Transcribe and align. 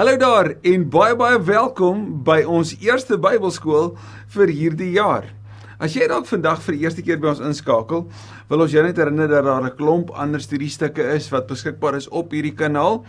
Hallo 0.00 0.16
daar 0.16 0.54
en 0.64 0.84
baie 0.88 1.12
baie 1.12 1.36
welkom 1.44 1.98
by 2.24 2.38
ons 2.48 2.70
eerste 2.80 3.18
Bybelskool 3.20 3.90
vir 4.32 4.48
hierdie 4.48 4.94
jaar. 4.94 5.26
As 5.76 5.92
jy 5.92 6.06
dalk 6.08 6.24
vandag 6.24 6.62
vir 6.64 6.78
die 6.78 6.86
eerste 6.86 7.04
keer 7.04 7.18
by 7.20 7.28
ons 7.34 7.42
inskakel, 7.44 8.06
wil 8.48 8.64
ons 8.64 8.72
jou 8.72 8.80
net 8.80 8.96
herinner 8.96 9.28
dat 9.28 9.44
daar 9.44 9.66
'n 9.68 9.76
klomp 9.76 10.08
ander 10.16 10.40
studiestukke 10.40 11.04
is 11.16 11.28
wat 11.28 11.52
beskikbaar 11.52 12.00
is 12.00 12.08
op 12.08 12.32
hierdie 12.32 12.54
kanaal 12.56 13.04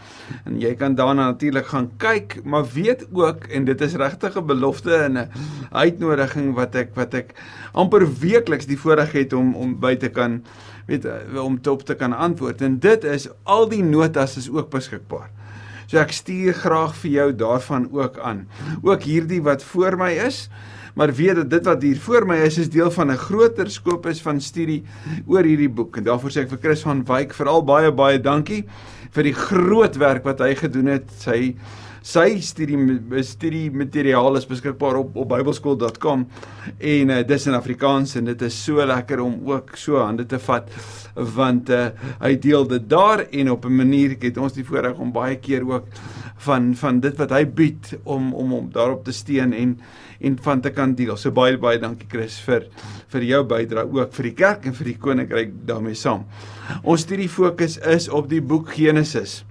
en 0.46 0.60
jy 0.60 0.76
kan 0.76 0.96
daarna 0.96 1.32
natuurlik 1.32 1.66
gaan 1.66 1.90
kyk, 1.98 2.44
maar 2.44 2.68
weet 2.74 3.08
ook 3.14 3.48
en 3.48 3.66
dit 3.66 3.82
is 3.82 3.96
regtig 3.96 4.36
'n 4.36 4.46
belofte 4.46 4.94
en 4.94 5.18
'n 5.18 5.30
uitnodiging 5.72 6.54
wat 6.56 6.76
ek 6.76 6.96
wat 6.96 7.14
ek 7.14 7.36
amper 7.72 8.04
weekliks 8.20 8.66
die 8.66 8.78
voorreg 8.78 9.12
het 9.12 9.34
om 9.34 9.56
om 9.56 9.80
by 9.80 9.96
te 9.96 10.10
kan 10.10 10.44
weet 10.88 11.08
om 11.40 11.62
top 11.62 11.84
te 11.84 11.96
kan 11.96 12.14
antwoord 12.14 12.62
en 12.62 12.80
dit 12.80 13.04
is 13.04 13.30
al 13.44 13.70
die 13.70 13.84
notas 13.84 14.38
is 14.38 14.50
ook 14.50 14.70
beskikbaar. 14.70 15.32
So 15.92 16.00
ek 16.00 16.14
stuur 16.16 16.56
graag 16.56 16.94
vir 17.02 17.12
jou 17.12 17.24
daarvan 17.36 17.90
ook 17.92 18.16
aan. 18.24 18.46
Ook 18.80 19.04
hierdie 19.04 19.42
wat 19.44 19.64
voor 19.74 19.98
my 20.00 20.14
is, 20.24 20.46
maar 20.96 21.12
weet 21.12 21.42
dat 21.42 21.50
dit 21.52 21.68
wat 21.68 21.84
hier 21.84 22.00
voor 22.00 22.24
my 22.30 22.38
is 22.46 22.60
is 22.64 22.70
deel 22.72 22.92
van 22.96 23.12
'n 23.12 23.20
groter 23.20 23.68
skopus 23.70 24.22
van 24.22 24.40
studie 24.40 24.86
oor 25.28 25.44
hierdie 25.44 25.70
boek. 25.70 25.98
En 25.98 26.04
daarvoor 26.04 26.32
sê 26.32 26.48
ek 26.48 26.50
vir 26.50 26.62
Chris 26.62 26.82
van 26.82 27.04
Wyk 27.04 27.34
veral 27.34 27.64
baie 27.64 27.92
baie 27.92 28.20
dankie 28.20 28.64
vir 29.12 29.24
die 29.24 29.34
groot 29.34 29.98
werk 29.98 30.24
wat 30.24 30.40
hy 30.40 30.56
gedoen 30.56 30.88
het. 30.88 31.12
Sy 31.12 31.56
sy 32.02 32.40
studie 32.40 32.78
studie 33.24 33.70
materiaal 33.72 34.38
is 34.38 34.48
beskikbaar 34.48 34.96
op 34.96 35.16
op 35.16 35.30
bybelskool.com 35.30 36.26
en 36.80 37.10
uh, 37.10 37.22
dis 37.28 37.48
in 37.48 37.54
Afrikaans 37.54 38.16
en 38.16 38.26
dit 38.26 38.42
is 38.42 38.64
so 38.64 38.86
lekker 38.86 39.20
om 39.20 39.42
ook 39.46 39.76
so 39.76 39.98
hande 39.98 40.26
te 40.26 40.40
vat 40.40 40.70
want 41.16 41.70
uh, 41.70 41.90
hy 42.20 42.36
deel 42.40 42.68
dit 42.68 42.90
daar 42.90 43.26
en 43.30 43.52
op 43.52 43.66
'n 43.66 43.76
manier 43.76 44.16
het 44.20 44.38
ons 44.38 44.54
die 44.54 44.66
voorreg 44.66 44.98
om 44.98 45.12
baie 45.12 45.36
keer 45.36 45.68
ook 45.68 45.88
van 46.46 46.76
van 46.76 47.00
dit 47.00 47.18
wat 47.18 47.30
hy 47.30 47.44
bied 47.46 47.98
om 48.04 48.34
om 48.34 48.54
om 48.54 48.70
daarop 48.72 49.04
te 49.06 49.12
steun 49.12 49.54
en 49.54 49.78
en 50.22 50.38
van 50.42 50.62
te 50.62 50.70
kan 50.70 50.94
deel. 50.96 51.16
So 51.18 51.34
baie 51.34 51.58
baie 51.58 51.80
dankie 51.82 52.08
Chris 52.10 52.38
vir 52.46 52.68
vir 53.12 53.24
jou 53.26 53.42
bydrae 53.50 53.88
ook 53.90 54.14
vir 54.14 54.28
die 54.30 54.36
kerk 54.38 54.66
en 54.70 54.76
vir 54.78 54.92
die 54.92 54.98
koninkryk 55.02 55.54
daarmee 55.68 55.98
saam. 55.98 56.26
Ons 56.84 57.06
studie 57.08 57.30
fokus 57.30 57.78
is 57.90 58.08
op 58.10 58.30
die 58.30 58.42
boek 58.42 58.70
Genesis. 58.76 59.42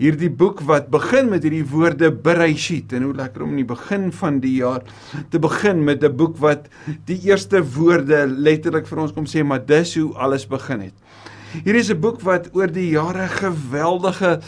Hierdie 0.00 0.30
boek 0.32 0.62
wat 0.68 0.90
begin 0.92 1.30
met 1.32 1.44
hierdie 1.44 1.64
woorde 1.68 2.10
Bereshit 2.10 2.92
en 2.96 3.08
hoe 3.08 3.14
lekker 3.16 3.44
om 3.44 3.54
in 3.54 3.62
die 3.62 3.68
begin 3.68 4.10
van 4.12 4.40
die 4.40 4.56
jaar 4.58 4.84
te 5.30 5.38
begin 5.38 5.84
met 5.84 6.04
'n 6.04 6.16
boek 6.16 6.36
wat 6.38 6.68
die 7.06 7.20
eerste 7.28 7.62
woorde 7.62 8.26
letterlik 8.26 8.86
vir 8.86 8.98
ons 8.98 9.12
kom 9.12 9.26
sê 9.26 9.44
maar 9.44 9.64
dis 9.66 9.94
hoe 9.94 10.14
alles 10.14 10.46
begin 10.46 10.80
het. 10.80 10.94
Hier 11.62 11.74
is 11.78 11.90
'n 11.90 12.00
boek 12.00 12.20
wat 12.26 12.48
oor 12.52 12.66
die 12.66 12.88
jare 12.88 13.28
geweldige 13.28 14.40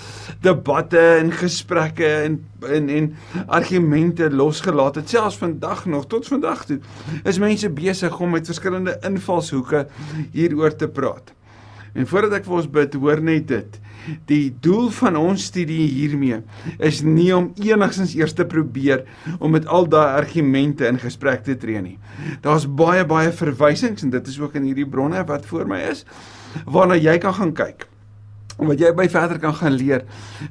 debatte 0.43 0.99
en 0.99 1.31
gesprekke 1.31 2.07
en 2.07 2.45
en 2.67 2.89
en 2.89 3.15
argumente 3.47 4.31
losgelaat 4.31 4.95
het. 4.95 5.09
Selfs 5.09 5.37
vandag 5.37 5.87
nog 5.87 6.07
tot 6.07 6.27
vandag 6.27 6.65
toe 6.65 6.81
is 7.25 7.39
mense 7.39 7.71
besig 7.71 8.21
om 8.21 8.31
met 8.31 8.47
verskillende 8.47 8.98
invalshoeke 9.03 9.87
hieroor 10.33 10.77
te 10.77 10.89
praat. 10.89 11.33
En 11.95 12.07
voordat 12.07 12.33
ek 12.33 12.45
vir 12.45 12.55
ons 12.55 12.71
bid, 12.71 12.95
hoor 12.95 13.20
net 13.23 13.48
dit. 13.48 13.79
Die 14.27 14.57
doel 14.61 14.91
van 14.91 15.17
ons 15.17 15.45
studie 15.45 15.87
hiermee 15.89 16.43
is 16.79 17.03
nie 17.03 17.31
om 17.37 17.53
enigstens 17.55 18.15
eers 18.15 18.33
te 18.33 18.45
probeer 18.45 19.05
om 19.39 19.51
met 19.51 19.67
al 19.67 19.89
daai 19.89 20.19
argumente 20.19 20.87
in 20.87 20.98
gesprek 20.98 21.45
te 21.45 21.57
tree 21.57 21.81
nie. 21.81 21.98
Daar's 22.43 22.67
baie 22.67 23.05
baie 23.05 23.33
verwysings 23.33 24.03
en 24.03 24.11
dit 24.11 24.27
is 24.27 24.41
ook 24.41 24.55
in 24.55 24.63
hierdie 24.63 24.89
bronne 24.89 25.25
wat 25.25 25.47
voor 25.47 25.67
my 25.67 25.81
is 25.91 26.05
waarna 26.65 26.97
jy 26.97 27.19
kan 27.19 27.35
gaan 27.35 27.53
kyk 27.55 27.87
wat 28.57 28.81
jy 28.81 28.89
by 28.97 29.05
verder 29.12 29.39
kan 29.41 29.53
gaan 29.59 29.75
leer 29.77 30.05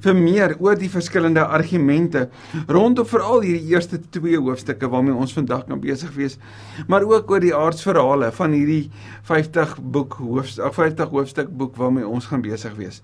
vir 0.03 0.17
meer 0.17 0.53
oor 0.61 0.77
die 0.77 0.89
verskillende 0.93 1.41
argumente 1.41 2.27
rondom 2.69 3.07
veral 3.09 3.41
hierdie 3.41 3.73
eerste 3.73 3.97
twee 4.13 4.37
hoofstukke 4.37 4.89
waarmee 4.91 5.15
ons 5.15 5.33
vandag 5.33 5.65
kan 5.69 5.81
besig 5.81 6.11
wees 6.17 6.37
maar 6.87 7.05
ook 7.07 7.31
oor 7.31 7.41
die 7.41 7.55
aardsverhale 7.55 8.29
van 8.37 8.53
hierdie 8.53 8.91
50 9.25 9.79
boek 9.81 10.19
hoofstuk 10.21 10.77
50 10.77 11.09
hoofstuk 11.17 11.49
boek 11.49 11.73
waarmee 11.81 12.05
ons 12.05 12.29
gaan 12.29 12.45
besig 12.45 12.77
wees. 12.77 13.01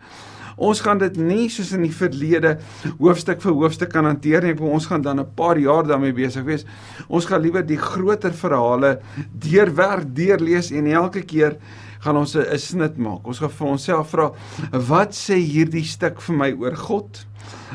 Ons 0.62 0.81
gaan 0.84 1.00
dit 1.02 1.16
nie 1.18 1.48
soos 1.50 1.72
in 1.74 1.86
die 1.86 1.96
verlede 1.96 2.58
hoofstuk 3.00 3.42
vir 3.42 3.56
hoofstuk 3.58 3.92
kan 3.94 4.06
hanteer 4.06 4.46
nie. 4.46 4.56
Ons 4.59 4.86
gaan 4.92 5.02
dan 5.02 5.20
'n 5.20 5.34
paar 5.36 5.58
jaar 5.58 5.84
daarmee 5.88 6.14
besig 6.14 6.44
wees. 6.44 6.66
Ons 7.08 7.25
gaan 7.25 7.42
liewer 7.42 7.66
die 7.66 7.78
groter 7.78 8.34
verhale 8.34 9.00
deurwerk, 9.34 10.14
deurlees 10.16 10.72
en 10.72 10.88
elke 10.88 11.22
keer 11.22 11.58
gaan 12.01 12.17
ons 12.17 12.35
'n 12.35 12.57
snit 12.57 12.97
maak. 12.97 13.28
Ons 13.28 13.39
gaan 13.39 13.50
vir 13.50 13.67
onsself 13.67 14.09
vra, 14.09 14.31
wat 14.72 15.12
sê 15.13 15.35
hierdie 15.35 15.85
stuk 15.85 16.22
vir 16.22 16.35
my 16.35 16.51
oor 16.53 16.75
God? 16.75 17.25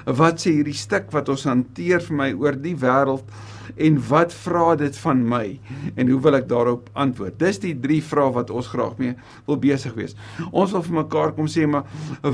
Wat 0.05 0.39
sê 0.39 0.51
hierdie 0.53 0.75
stuk 0.75 1.13
wat 1.13 1.29
ons 1.29 1.45
hanteer 1.45 2.01
vir 2.01 2.17
my 2.17 2.33
oor 2.33 2.53
die 2.53 2.77
wêreld? 2.77 3.25
en 3.75 3.99
wat 4.09 4.35
vra 4.35 4.75
dit 4.79 4.97
van 5.03 5.23
my 5.29 5.45
en 5.95 6.11
hoe 6.11 6.19
wil 6.25 6.39
ek 6.39 6.49
daarop 6.51 6.89
antwoord? 6.99 7.37
Dis 7.41 7.59
die 7.63 7.75
drie 7.81 8.01
vrae 8.05 8.33
wat 8.37 8.51
ons 8.55 8.71
graag 8.73 8.97
mee 9.01 9.17
wil 9.49 9.59
besig 9.61 9.97
wees. 9.99 10.17
Ons 10.51 10.75
wil 10.77 10.85
vir 10.87 10.99
mekaar 11.01 11.35
kom 11.37 11.51
sê 11.51 11.67
maar 11.71 11.89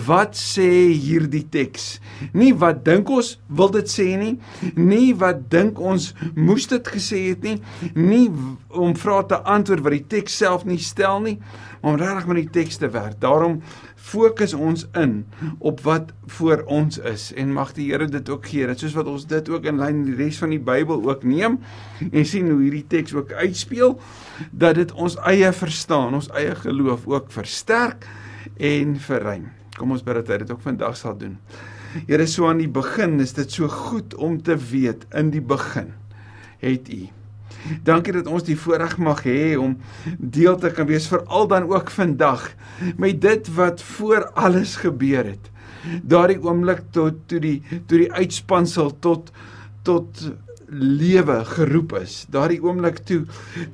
wat 0.09 0.37
sê 0.39 0.69
hierdie 0.93 1.45
teks? 1.53 1.97
Nie 2.37 2.53
wat 2.59 2.85
dink 2.87 3.11
ons 3.11 3.35
wil 3.49 3.73
dit 3.75 3.91
sê 3.91 4.09
nie, 4.21 4.35
nie 4.77 5.13
wat 5.19 5.49
dink 5.53 5.81
ons 5.81 6.13
moes 6.37 6.69
dit 6.71 6.93
gesê 6.95 7.25
het 7.31 7.47
nie, 7.47 7.59
nie 7.97 8.27
om 8.73 8.95
vrae 8.99 9.27
te 9.31 9.41
antwoord 9.43 9.85
wat 9.87 9.99
die 9.99 10.07
teks 10.17 10.39
self 10.45 10.67
nie 10.69 10.81
stel 10.83 11.23
nie, 11.25 11.39
om 11.83 11.97
regtig 11.99 12.27
met 12.31 12.39
die 12.39 12.51
teks 12.55 12.79
te 12.79 12.89
werk. 12.95 13.19
Daarom 13.23 13.61
fokus 13.99 14.55
ons 14.55 14.87
in 14.99 15.23
op 15.59 15.83
wat 15.87 16.13
voor 16.39 16.63
ons 16.71 16.99
is 16.99 17.31
en 17.39 17.53
mag 17.55 17.75
die 17.77 17.91
Here 17.91 18.07
dit 18.11 18.29
ook 18.31 18.47
gee 18.51 18.67
dat 18.71 18.83
soos 18.83 18.95
wat 18.99 19.11
ons 19.11 19.27
dit 19.31 19.49
ook 19.51 19.67
in 19.69 19.81
lyn 19.83 20.05
die 20.07 20.17
res 20.19 20.39
van 20.43 20.55
die 20.55 20.61
Bybel 20.63 21.03
ook 21.09 21.27
neem 21.27 21.59
en 22.09 22.27
sien 22.27 22.51
hoe 22.51 22.61
hierdie 22.63 22.87
teks 22.87 23.15
ook 23.15 23.33
uitspeel 23.33 23.99
dat 24.51 24.79
dit 24.79 24.93
ons 24.93 25.19
eie 25.29 25.51
verstaan, 25.53 26.15
ons 26.15 26.31
eie 26.39 26.55
geloof 26.63 27.07
ook 27.11 27.33
versterk 27.35 28.07
en 28.59 28.97
verruim. 29.03 29.51
Kom 29.79 29.95
ons 29.95 30.05
bid 30.07 30.21
dat 30.23 30.31
hy 30.31 30.43
dit 30.45 30.53
ook 30.55 30.63
vandag 30.63 30.97
sal 30.99 31.17
doen. 31.19 31.39
Here, 32.07 32.27
so 32.27 32.49
aan 32.49 32.63
die 32.63 32.71
begin 32.73 33.19
is 33.21 33.35
dit 33.37 33.53
so 33.53 33.69
goed 33.69 34.15
om 34.15 34.39
te 34.43 34.57
weet 34.57 35.05
in 35.19 35.35
die 35.35 35.45
begin 35.45 35.93
het 36.63 36.89
U 36.89 37.22
Dankie 37.85 38.13
dat 38.13 38.27
ons 38.27 38.45
die 38.47 38.59
voorreg 38.59 38.97
mag 38.99 39.23
hê 39.27 39.57
om 39.59 39.77
deel 40.19 40.59
te 40.59 40.71
kan 40.75 40.87
wees 40.87 41.09
veral 41.11 41.49
dan 41.51 41.69
ook 41.71 41.91
vandag 41.91 42.51
met 42.97 43.21
dit 43.21 43.55
wat 43.55 43.83
voor 43.83 44.31
alles 44.35 44.77
gebeur 44.83 45.25
het. 45.25 45.51
Daardie 46.03 46.39
oomblik 46.43 46.85
tot 46.95 47.27
toe 47.27 47.41
die 47.43 47.59
toe 47.87 48.05
die 48.05 48.13
uitspansel 48.13 48.93
tot 48.99 49.33
tot 49.83 50.31
lewe 50.73 51.43
geroep 51.45 51.93
is. 52.01 52.23
Daardie 52.33 52.61
oomblik 52.65 53.03
toe 53.09 53.25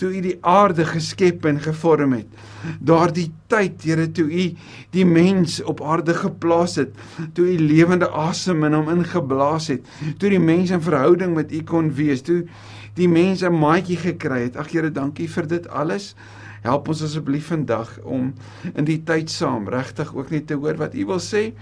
toe 0.00 0.10
u 0.16 0.22
die 0.24 0.38
aarde 0.40 0.86
geskep 0.88 1.46
en 1.46 1.60
gevorm 1.62 2.16
het. 2.16 2.26
Daardie 2.80 3.28
tyd, 3.46 3.84
Here, 3.86 4.08
toe 4.12 4.26
u 4.26 4.46
die 4.94 5.06
mens 5.06 5.60
op 5.62 5.82
aarde 5.82 6.14
geplaas 6.14 6.76
het, 6.80 6.96
toe 7.34 7.46
u 7.52 7.58
lewende 7.60 8.08
asem 8.10 8.64
in 8.66 8.74
hom 8.74 8.90
ingeblaas 8.92 9.70
het, 9.72 9.86
toe 10.18 10.32
die 10.32 10.42
mens 10.42 10.74
in 10.74 10.82
verhouding 10.82 11.36
met 11.38 11.52
u 11.54 11.62
kon 11.62 11.92
wees, 11.94 12.24
toe 12.26 12.42
die 12.98 13.08
mense 13.08 13.46
'n 13.46 13.58
maatjie 13.58 13.96
gekry 13.96 14.42
het. 14.42 14.56
Ag 14.56 14.72
Here, 14.72 14.90
dankie 14.90 15.28
vir 15.28 15.46
dit 15.46 15.68
alles. 15.68 16.14
Help 16.62 16.88
ons 16.88 17.02
asseblief 17.02 17.46
vandag 17.46 17.98
om 18.02 18.34
in 18.74 18.84
die 18.84 19.02
tyd 19.04 19.30
saam 19.30 19.68
regtig 19.68 20.14
ook 20.14 20.30
net 20.30 20.46
te 20.46 20.54
hoor 20.54 20.76
wat 20.76 20.94
U 20.94 21.06
wil 21.06 21.20
sê 21.20 21.52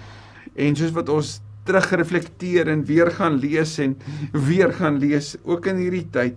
en 0.56 0.76
soos 0.76 0.94
wat 0.96 1.08
ons 1.08 1.40
terugreflekteer 1.66 2.68
en 2.68 2.84
weer 2.84 3.10
gaan 3.10 3.36
lees 3.42 3.78
en 3.78 3.96
weer 4.32 4.72
gaan 4.72 4.98
lees 4.98 5.36
ook 5.44 5.66
in 5.66 5.76
hierdie 5.76 6.06
tyd 6.10 6.34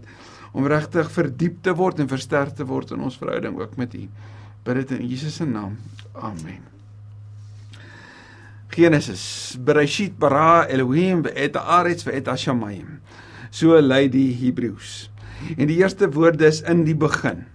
om 0.51 0.67
regtig 0.67 1.11
verdiep 1.13 1.61
te 1.63 1.75
word 1.77 1.99
en 1.99 2.09
versterk 2.09 2.55
te 2.57 2.65
word 2.65 2.91
in 2.91 3.05
ons 3.05 3.17
verhouding 3.17 3.59
ook 3.59 3.77
met 3.77 3.93
U. 3.93 4.07
Bid 4.65 4.81
dit 4.81 4.91
in 4.97 5.07
Jesus 5.07 5.35
se 5.35 5.45
naam. 5.45 5.77
Amen. 6.13 6.65
Genesis, 8.69 9.57
Bereshit 9.65 10.17
bara 10.19 10.67
Elohim 10.69 11.23
et 11.33 11.55
haaretz 11.55 12.05
et 12.07 12.27
hashamayim. 12.27 12.99
So 13.49 13.79
lei 13.81 14.07
die 14.09 14.31
Hebreëus. 14.33 15.09
En 15.57 15.69
die 15.69 15.79
eerste 15.79 16.09
woorde 16.11 16.45
is 16.49 16.61
in 16.61 16.83
die 16.85 16.97
begin. 16.97 17.45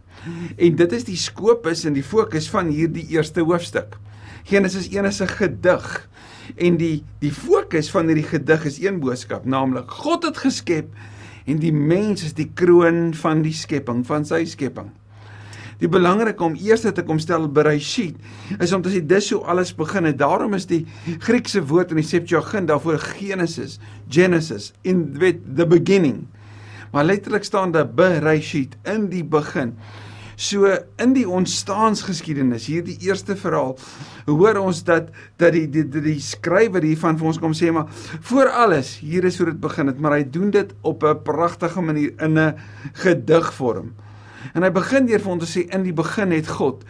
En 0.57 0.77
dit 0.77 0.93
is 0.97 1.05
die 1.05 1.19
skopus 1.21 1.85
en 1.85 1.97
die 1.97 2.05
fokus 2.07 2.49
van 2.51 2.73
hierdie 2.73 3.07
eerste 3.13 3.45
hoofstuk. 3.45 3.99
Genesis 4.49 4.89
1 4.89 5.05
is 5.05 5.21
'n 5.23 5.29
gedig 5.29 6.09
en 6.57 6.77
die 6.77 7.05
die 7.21 7.33
fokus 7.33 7.91
van 7.91 8.07
hierdie 8.07 8.29
gedig 8.29 8.65
is 8.65 8.81
een 8.81 9.01
boodskap, 9.01 9.45
naamlik 9.45 9.91
God 9.91 10.25
het 10.25 10.37
geskep 10.37 10.93
en 11.47 11.59
die 11.59 11.73
mens 11.73 12.25
is 12.25 12.35
die 12.35 12.51
kroon 12.55 13.15
van 13.15 13.43
die 13.43 13.53
skepping, 13.53 14.07
van 14.07 14.25
sy 14.25 14.45
skepping. 14.45 14.91
Die 15.85 15.91
belangrike 15.93 16.41
om 16.41 16.55
eers 16.57 16.87
te 16.87 17.03
kom 17.05 17.19
stel 17.21 17.45
Bereshit 17.53 18.17
is 18.57 18.73
om 18.73 18.81
te 18.81 18.89
sê 18.89 19.03
dis 19.05 19.27
hoe 19.35 19.43
alles 19.53 19.75
begin 19.77 20.07
het. 20.09 20.17
Daarom 20.17 20.57
is 20.57 20.65
die 20.71 20.87
Griekse 21.27 21.61
woord 21.69 21.93
in 21.93 22.01
die 22.01 22.07
Septuagint 22.09 22.71
daarvoor 22.71 23.03
Genesis, 23.03 23.77
Genesis 24.09 24.71
in 24.89 25.11
with 25.21 25.43
the 25.59 25.67
beginning. 25.69 26.23
Maar 26.95 27.05
letterlik 27.11 27.45
staan 27.45 27.75
daar 27.75 27.91
Bereshit 27.91 28.79
in 28.89 29.11
die 29.13 29.25
begin. 29.29 29.75
So 30.41 30.73
in 30.99 31.13
die 31.15 31.27
ontstaansgeskiedenis, 31.29 32.65
hierdie 32.67 32.97
eerste 33.05 33.37
verhaal, 33.37 33.77
hoor 34.25 34.63
ons 34.63 34.81
dat 34.89 35.13
dat 35.39 35.53
die 35.53 35.67
die 35.69 35.85
die, 35.85 36.03
die 36.09 36.23
skrywer 36.23 36.83
hiervan 36.83 37.21
vir 37.21 37.29
ons 37.29 37.43
kom 37.43 37.53
sê 37.53 37.69
maar 37.75 37.93
voor 38.31 38.49
alles, 38.65 38.97
hier 39.05 39.29
is 39.29 39.37
hoe 39.39 39.51
dit 39.53 39.61
begin 39.61 39.93
het, 39.93 40.01
maar 40.01 40.17
hy 40.17 40.25
doen 40.25 40.49
dit 40.55 40.73
op 40.81 41.05
'n 41.05 41.23
pragtige 41.29 41.85
manier 41.85 42.17
in 42.19 42.39
'n 42.39 42.57
gedigvorm. 43.05 43.93
En 44.55 44.63
hy 44.63 44.71
begin 44.71 45.09
deur 45.09 45.23
vir 45.23 45.33
ons 45.35 45.43
te 45.43 45.51
sê 45.51 45.65
in 45.75 45.83
die 45.83 45.95
begin 45.95 46.31
het 46.35 46.49
God. 46.59 46.85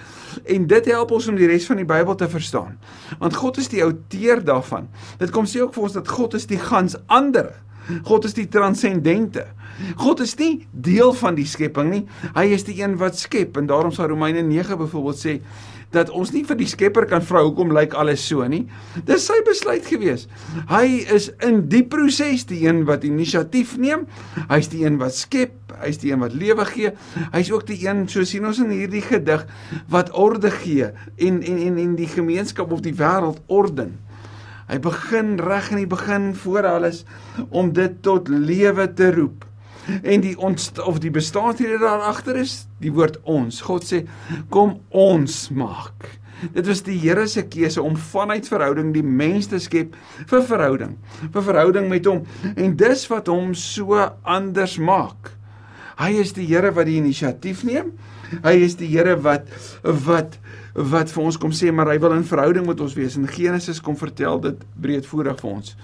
En 0.45 0.67
dit 0.69 0.89
help 0.93 1.15
ons 1.17 1.29
om 1.33 1.37
die 1.39 1.49
res 1.49 1.67
van 1.69 1.81
die 1.81 1.89
Bybel 1.89 2.17
te 2.21 2.29
verstaan. 2.29 2.77
Want 3.23 3.39
God 3.41 3.61
is 3.63 3.71
die 3.73 3.83
outeur 3.85 4.45
daarvan. 4.45 4.91
Dit 5.19 5.33
kom 5.33 5.49
sê 5.49 5.65
ook 5.65 5.73
vir 5.77 5.89
ons 5.89 5.97
dat 5.97 6.11
God 6.13 6.37
is 6.37 6.49
die 6.51 6.61
gans 6.61 6.99
ander. 7.07 7.55
God 8.05 8.25
is 8.29 8.37
die 8.37 8.49
transcendente. 8.49 9.47
God 10.01 10.21
is 10.25 10.37
nie 10.39 10.67
deel 10.71 11.13
van 11.17 11.37
die 11.37 11.47
skepping 11.49 11.91
nie. 11.91 12.03
Hy 12.37 12.47
is 12.55 12.65
die 12.69 12.77
een 12.81 12.99
wat 13.01 13.19
skep 13.19 13.57
en 13.61 13.69
daarom 13.69 13.93
sal 13.93 14.09
Romeine 14.13 14.45
9 14.47 14.79
byvoorbeeld 14.85 15.21
sê 15.21 15.39
dat 15.94 16.11
ons 16.11 16.32
nie 16.35 16.43
vir 16.46 16.58
die 16.58 16.69
Skepper 16.69 17.06
kan 17.11 17.23
vra 17.25 17.44
hoekom 17.46 17.73
lyk 17.75 17.94
alles 17.99 18.25
so 18.26 18.44
nie. 18.50 18.64
Dis 19.08 19.26
sy 19.29 19.37
besluit 19.46 19.87
gewees. 19.88 20.26
Hy 20.70 21.05
is 21.14 21.31
in 21.46 21.64
die 21.73 21.85
proses 21.87 22.46
die 22.50 22.64
een 22.67 22.82
wat 22.88 23.06
inisiatief 23.06 23.76
neem. 23.81 24.06
Hy's 24.50 24.70
die 24.73 24.85
een 24.85 24.99
wat 25.02 25.17
skep, 25.17 25.55
hy's 25.82 26.00
die 26.02 26.12
een 26.12 26.23
wat 26.25 26.37
lewe 26.37 26.67
gee. 26.70 26.93
Hy's 27.35 27.52
ook 27.55 27.67
die 27.70 27.81
een, 27.87 28.05
so 28.11 28.26
sien 28.29 28.46
ons 28.49 28.61
in 28.62 28.75
hierdie 28.75 29.05
gedig, 29.05 29.46
wat 29.93 30.12
orde 30.12 30.50
gee 30.55 30.91
en 31.17 31.41
en 31.43 31.62
en 31.69 31.81
en 31.81 31.96
die 31.99 32.11
gemeenskap 32.11 32.73
of 32.75 32.85
die 32.85 32.96
wêreld 32.99 33.41
orden. 33.46 33.96
Hy 34.69 34.79
begin 34.81 35.35
reg 35.44 35.73
in 35.75 35.82
die 35.82 35.91
begin 35.91 36.31
voor 36.41 36.67
alles 36.67 37.02
om 37.50 37.75
dit 37.76 38.00
tot 38.02 38.31
lewe 38.32 38.88
te 38.96 39.11
roep 39.12 39.44
en 40.03 40.25
die 40.25 40.35
ons 40.39 40.71
of 40.85 41.01
die 41.03 41.13
bestaansrede 41.15 41.81
daar 41.83 42.05
agter 42.09 42.39
is 42.41 42.65
die 42.83 42.93
woord 42.95 43.21
ons. 43.29 43.63
God 43.65 43.87
sê 43.87 44.05
kom 44.55 44.79
ons 44.91 45.49
maak. 45.55 46.09
Dit 46.53 46.67
was 46.69 46.83
die 46.85 46.97
Here 46.99 47.27
se 47.31 47.45
keuse 47.49 47.83
om 47.83 47.97
vanuit 47.97 48.49
verhouding 48.49 48.93
die 48.95 49.05
mens 49.05 49.49
te 49.49 49.61
skep 49.63 49.95
vir 50.29 50.43
verhouding, 50.45 50.97
vir 51.33 51.47
verhouding 51.47 51.89
met 51.93 52.09
hom 52.11 52.25
en 52.55 52.77
dis 52.77 53.07
wat 53.13 53.31
hom 53.33 53.55
so 53.59 54.01
anders 54.23 54.77
maak. 54.79 55.33
Hy 56.01 56.11
is 56.21 56.35
die 56.37 56.47
Here 56.51 56.73
wat 56.75 56.89
die 56.91 56.99
inisiatief 56.99 57.63
neem. 57.67 57.95
Hy 58.43 58.57
is 58.65 58.77
die 58.81 58.91
Here 58.91 59.17
wat 59.23 59.49
wat 59.85 60.39
wat 60.75 61.13
vir 61.15 61.23
ons 61.23 61.37
kom 61.39 61.53
sê 61.55 61.71
maar 61.71 61.87
hy 61.93 62.01
wil 62.03 62.17
in 62.17 62.27
verhouding 62.27 62.67
met 62.67 62.81
ons 62.83 62.97
wees. 62.99 63.15
In 63.15 63.29
Genesis 63.31 63.79
kom 63.81 63.95
vertel 63.97 64.41
dit 64.43 64.65
breedvoerig 64.75 65.39
vir 65.39 65.53
ons. 65.53 65.77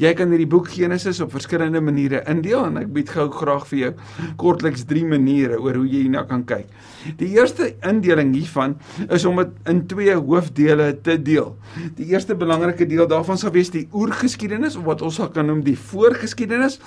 Jy 0.00 0.12
kan 0.18 0.32
hierdie 0.32 0.48
boek 0.50 0.68
Genesis 0.74 1.20
op 1.24 1.32
verskillende 1.34 1.80
maniere 1.84 2.22
indeel 2.30 2.64
en 2.66 2.80
ek 2.82 2.92
bied 2.94 3.10
gou 3.14 3.28
graag 3.30 3.66
vir 3.70 3.78
jou 3.78 3.92
kortliks 4.40 4.86
3 4.90 5.04
maniere 5.10 5.60
oor 5.60 5.80
hoe 5.80 5.86
jy 5.86 6.04
hierna 6.06 6.24
kan 6.28 6.44
kyk. 6.48 6.66
Die 7.20 7.30
eerste 7.36 7.72
indeling 7.86 8.34
hiervan 8.34 8.76
is 9.08 9.24
om 9.28 9.42
dit 9.42 9.56
in 9.70 9.84
twee 9.90 10.14
hoofdele 10.14 10.92
te 11.04 11.18
deel. 11.22 11.54
Die 11.98 12.10
eerste 12.12 12.36
belangrike 12.38 12.88
deel 12.88 13.08
daarvan 13.10 13.40
sal 13.40 13.54
wees 13.54 13.72
die 13.74 13.86
oergeskiedenis 13.92 14.78
of 14.80 14.88
wat 14.88 15.04
ons 15.04 15.20
sal 15.20 15.32
kan 15.34 15.46
noem 15.50 15.64
die 15.66 15.78
voorgeskiedenis 15.78 16.80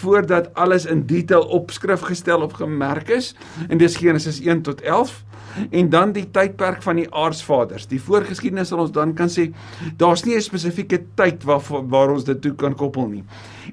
voordat 0.00 0.54
alles 0.56 0.86
in 0.88 1.04
detail 1.06 1.44
op 1.52 1.70
skrif 1.70 2.06
gestel 2.08 2.44
of 2.44 2.56
gemerk 2.56 3.10
is 3.12 3.34
in 3.68 3.78
dis 3.78 3.98
Genesis 4.00 4.40
1 4.40 4.62
tot 4.64 4.80
11 4.80 5.24
en 5.70 5.88
dan 5.88 6.12
die 6.12 6.26
tydperk 6.30 6.82
van 6.84 7.00
die 7.00 7.06
aardsvaders. 7.14 7.86
Die 7.90 8.00
voorgeskiedenis 8.02 8.70
sal 8.72 8.82
ons 8.84 8.92
dan 8.94 9.14
kan 9.16 9.30
sê 9.32 9.48
daar's 9.96 10.24
nie 10.24 10.36
'n 10.36 10.42
spesifieke 10.42 11.00
tyd 11.16 11.44
waar 11.44 11.62
waar 11.88 12.12
ons 12.12 12.24
dit 12.26 12.40
toe 12.42 12.54
kan 12.54 12.74
koppel 12.74 13.08
nie. 13.08 13.24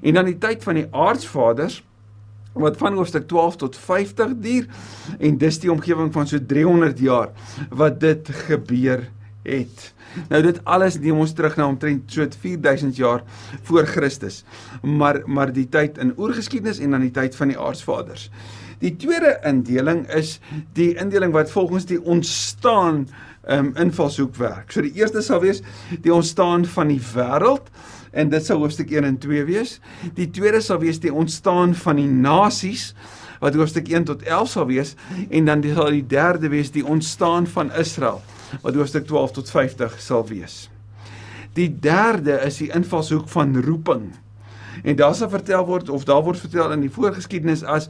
En 0.02 0.20
dan 0.20 0.30
die 0.30 0.38
tyd 0.38 0.62
van 0.62 0.80
die 0.80 0.88
aardsvaders 0.90 1.82
wat 2.54 2.78
van 2.78 2.94
hoofstuk 2.94 3.26
12 3.28 3.56
tot 3.56 3.76
50 3.76 4.36
duur 4.42 4.66
en 5.18 5.38
dis 5.38 5.58
die 5.58 5.72
omgewing 5.72 6.12
van 6.14 6.28
so 6.30 6.38
300 6.38 6.98
jaar 6.98 7.32
wat 7.70 8.00
dit 8.00 8.30
gebeur 8.46 9.02
het. 9.44 9.90
Nou 10.30 10.40
dit 10.42 10.60
alles 10.64 10.98
neem 11.02 11.18
ons 11.18 11.32
terug 11.36 11.56
na 11.58 11.66
omtrent 11.68 12.12
so 12.12 12.26
4000 12.40 12.96
jaar 12.96 13.24
voor 13.62 13.86
Christus. 13.90 14.44
Maar 14.82 15.22
maar 15.26 15.52
die 15.52 15.68
tyd 15.68 15.98
in 15.98 16.14
oorgeskiedenis 16.16 16.78
en 16.78 16.94
dan 16.94 17.04
die 17.06 17.14
tyd 17.14 17.36
van 17.36 17.50
die 17.50 17.58
aardsvaders. 17.58 18.30
Die 18.78 18.96
tweede 18.96 19.38
indeling 19.46 20.06
is 20.12 20.38
die 20.72 20.94
indeling 21.00 21.32
wat 21.32 21.50
volgens 21.50 21.86
die 21.86 22.02
ontstaan 22.02 23.06
um, 23.48 23.72
invalshoek 23.76 24.36
werk. 24.36 24.72
So 24.72 24.84
die 24.84 24.94
eerste 24.94 25.22
sal 25.22 25.42
wees 25.44 25.62
die 26.00 26.14
ontstaan 26.14 26.64
van 26.64 26.92
die 26.92 27.02
wêreld 27.14 27.70
en 28.14 28.30
dit 28.32 28.46
sal 28.46 28.62
hoofstuk 28.62 28.90
1 28.94 29.04
en 29.04 29.18
2 29.18 29.44
wees. 29.48 29.78
Die 30.16 30.30
tweede 30.30 30.62
sal 30.64 30.80
wees 30.82 31.00
die 31.02 31.12
ontstaan 31.12 31.74
van 31.74 32.00
die 32.00 32.08
nasies 32.08 32.92
wat 33.42 33.56
hoofstuk 33.58 33.90
1 33.90 34.06
tot 34.08 34.22
11 34.22 34.52
sal 34.54 34.68
wees 34.70 34.94
en 35.28 35.50
dan 35.50 35.64
sal 35.74 35.90
die 35.92 36.06
derde 36.06 36.48
wees 36.52 36.70
die 36.74 36.86
ontstaan 36.86 37.46
van 37.50 37.72
Israel 37.72 38.22
wat 38.62 38.76
hoofstuk 38.78 39.06
12 39.10 39.38
tot 39.40 39.50
50 39.50 39.96
sal 40.00 40.26
wees. 40.28 40.68
Die 41.54 41.70
derde 41.70 42.38
is 42.46 42.58
die 42.62 42.70
invalshoek 42.74 43.28
van 43.30 43.54
roeping. 43.62 44.12
En 44.82 44.96
daar 44.98 45.14
sal 45.14 45.30
vertel 45.30 45.66
word 45.66 45.88
of 45.88 46.04
daar 46.04 46.22
word 46.26 46.40
vertel 46.42 46.72
in 46.74 46.82
die 46.82 46.92
voorgeskiedenis 46.92 47.62
as 47.62 47.88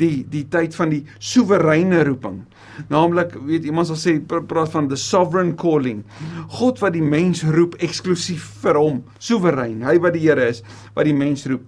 die 0.00 0.24
die 0.28 0.46
tyd 0.48 0.74
van 0.76 0.92
die 0.92 1.02
soewereine 1.18 2.04
roeping. 2.08 2.42
Naamlik, 2.88 3.36
weet 3.46 3.66
iemand 3.68 3.90
sal 3.90 4.00
sê 4.00 4.16
praat 4.26 4.72
van 4.72 4.88
the 4.88 4.96
sovereign 4.96 5.54
calling. 5.56 6.02
God 6.58 6.82
wat 6.82 6.96
die 6.96 7.04
mens 7.04 7.44
roep 7.44 7.76
eksklusief 7.82 8.44
vir 8.62 8.78
hom, 8.80 9.02
soewerein. 9.18 9.82
Hy 9.86 9.98
wat 10.02 10.16
die 10.16 10.26
Here 10.26 10.48
is 10.48 10.62
wat 10.96 11.08
die 11.08 11.16
mens 11.16 11.46
roep. 11.50 11.66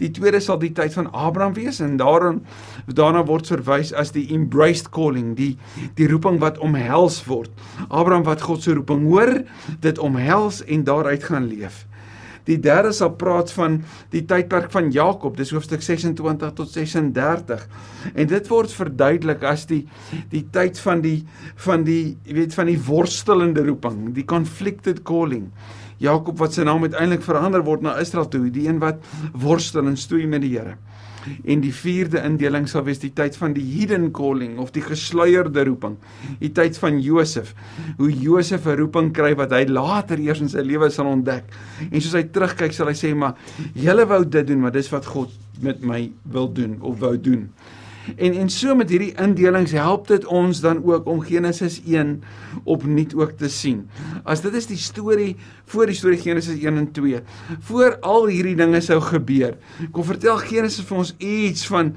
Die 0.00 0.10
tweede 0.12 0.42
sal 0.44 0.58
die 0.60 0.72
tyd 0.76 0.92
van 0.92 1.08
Abraham 1.16 1.54
wees 1.56 1.80
en 1.80 1.96
daarin 2.00 2.42
daarna 2.98 3.22
word 3.28 3.48
verwys 3.48 3.94
as 3.96 4.12
die 4.12 4.26
embraced 4.36 4.90
calling, 4.92 5.32
die 5.38 5.54
die 5.96 6.08
roeping 6.10 6.36
wat 6.42 6.60
omhels 6.64 7.22
word. 7.28 7.52
Abraham 7.88 8.26
wat 8.28 8.44
God 8.44 8.64
se 8.64 8.76
roeping 8.76 9.06
hoor, 9.08 9.38
dit 9.80 9.98
omhels 9.98 10.62
en 10.66 10.84
daaruit 10.84 11.24
gaan 11.24 11.48
leef. 11.48 11.86
Die 12.46 12.58
derde 12.62 12.92
sal 12.94 13.14
praat 13.18 13.50
van 13.56 13.80
die 14.12 14.22
tydperk 14.28 14.70
van 14.74 14.92
Jakob, 14.94 15.34
dis 15.38 15.50
hoofstuk 15.54 15.82
26 15.82 16.52
tot 16.58 16.70
36. 16.70 17.64
En 18.14 18.30
dit 18.30 18.50
word 18.52 18.74
verduidelik 18.74 19.42
as 19.46 19.66
die 19.70 19.82
die 20.30 20.44
tyd 20.54 20.78
van 20.78 21.02
die 21.02 21.18
van 21.66 21.86
die 21.86 22.16
jy 22.26 22.38
weet 22.38 22.54
van 22.54 22.70
die 22.70 22.78
worstelende 22.86 23.66
roeping, 23.66 24.12
die 24.14 24.26
conflicted 24.28 25.02
calling. 25.08 25.50
Jakob 26.02 26.38
wat 26.38 26.54
sy 26.54 26.66
naam 26.68 26.84
uiteindelik 26.84 27.24
verander 27.24 27.64
word 27.64 27.82
na 27.82 27.96
Israel 28.00 28.28
toe, 28.30 28.46
die 28.52 28.66
een 28.68 28.78
wat 28.82 29.00
worstel 29.32 29.88
en 29.88 29.96
stoei 29.98 30.26
met 30.28 30.44
die 30.44 30.54
Here. 30.54 30.76
En 31.44 31.60
die 31.60 31.74
vierde 31.74 32.22
indeling 32.24 32.68
sal 32.68 32.84
wees 32.86 33.00
die 33.02 33.12
tyd 33.16 33.36
van 33.36 33.54
die 33.56 33.64
hidden 33.64 34.10
calling 34.12 34.58
of 34.62 34.72
die 34.74 34.84
gesluierde 34.84 35.64
roeping. 35.68 35.96
Die 36.40 36.52
tyd 36.52 36.78
van 36.78 37.00
Josef. 37.02 37.54
Hoe 37.98 38.10
Josef 38.10 38.66
'n 38.66 38.78
roeping 38.80 39.12
kry 39.12 39.34
wat 39.34 39.52
hy 39.52 39.64
later 39.68 40.18
eers 40.18 40.40
in 40.40 40.48
sy 40.48 40.62
lewe 40.62 40.90
sal 40.90 41.06
ontdek. 41.06 41.44
En 41.90 42.00
soos 42.00 42.14
hy 42.14 42.22
terugkyk 42.22 42.72
sal 42.72 42.86
hy 42.88 42.94
sê 42.94 43.14
maar 43.14 43.34
julle 43.74 44.06
wou 44.06 44.24
dit 44.24 44.46
doen, 44.46 44.60
maar 44.60 44.72
dis 44.72 44.90
wat 44.90 45.06
God 45.06 45.30
met 45.60 45.82
my 45.82 46.10
wil 46.22 46.52
doen 46.52 46.78
of 46.80 46.98
wou 47.00 47.16
doen. 47.16 47.50
En 48.14 48.36
en 48.38 48.50
so 48.52 48.74
met 48.78 48.90
hierdie 48.92 49.12
indelings 49.22 49.74
help 49.76 50.06
dit 50.08 50.26
ons 50.30 50.60
dan 50.62 50.82
ook 50.84 51.06
om 51.10 51.20
Genesis 51.26 51.80
1 51.86 52.22
opnuut 52.64 53.14
ook 53.14 53.36
te 53.40 53.48
sien. 53.52 53.86
As 54.24 54.42
dit 54.44 54.54
is 54.54 54.68
die 54.70 54.80
storie 54.80 55.34
voor 55.66 55.90
die 55.90 55.96
storie 55.98 56.20
Genesis 56.22 56.60
1 56.62 56.76
en 56.76 56.90
2, 56.92 57.22
voor 57.68 57.96
al 58.06 58.28
hierdie 58.30 58.56
dinge 58.58 58.80
sou 58.84 59.00
gebeur. 59.02 59.56
Kom 59.90 60.06
vertel 60.06 60.38
Genesis 60.46 60.86
vir 60.86 61.00
ons 61.02 61.14
iets 61.18 61.66
van 61.70 61.94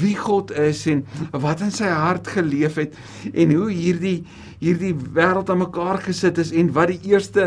wie 0.00 0.14
God 0.18 0.54
is 0.54 0.84
en 0.90 1.02
wat 1.32 1.64
in 1.66 1.74
sy 1.74 1.90
hart 1.90 2.30
geleef 2.36 2.78
het 2.80 2.94
en 3.34 3.56
hoe 3.56 3.70
hierdie 3.72 4.20
hierdie 4.60 4.92
wêreld 5.16 5.48
aan 5.48 5.62
mekaar 5.62 6.02
gesit 6.04 6.38
is 6.42 6.52
en 6.52 6.68
wat 6.76 6.92
die 6.92 7.14
eerste 7.14 7.46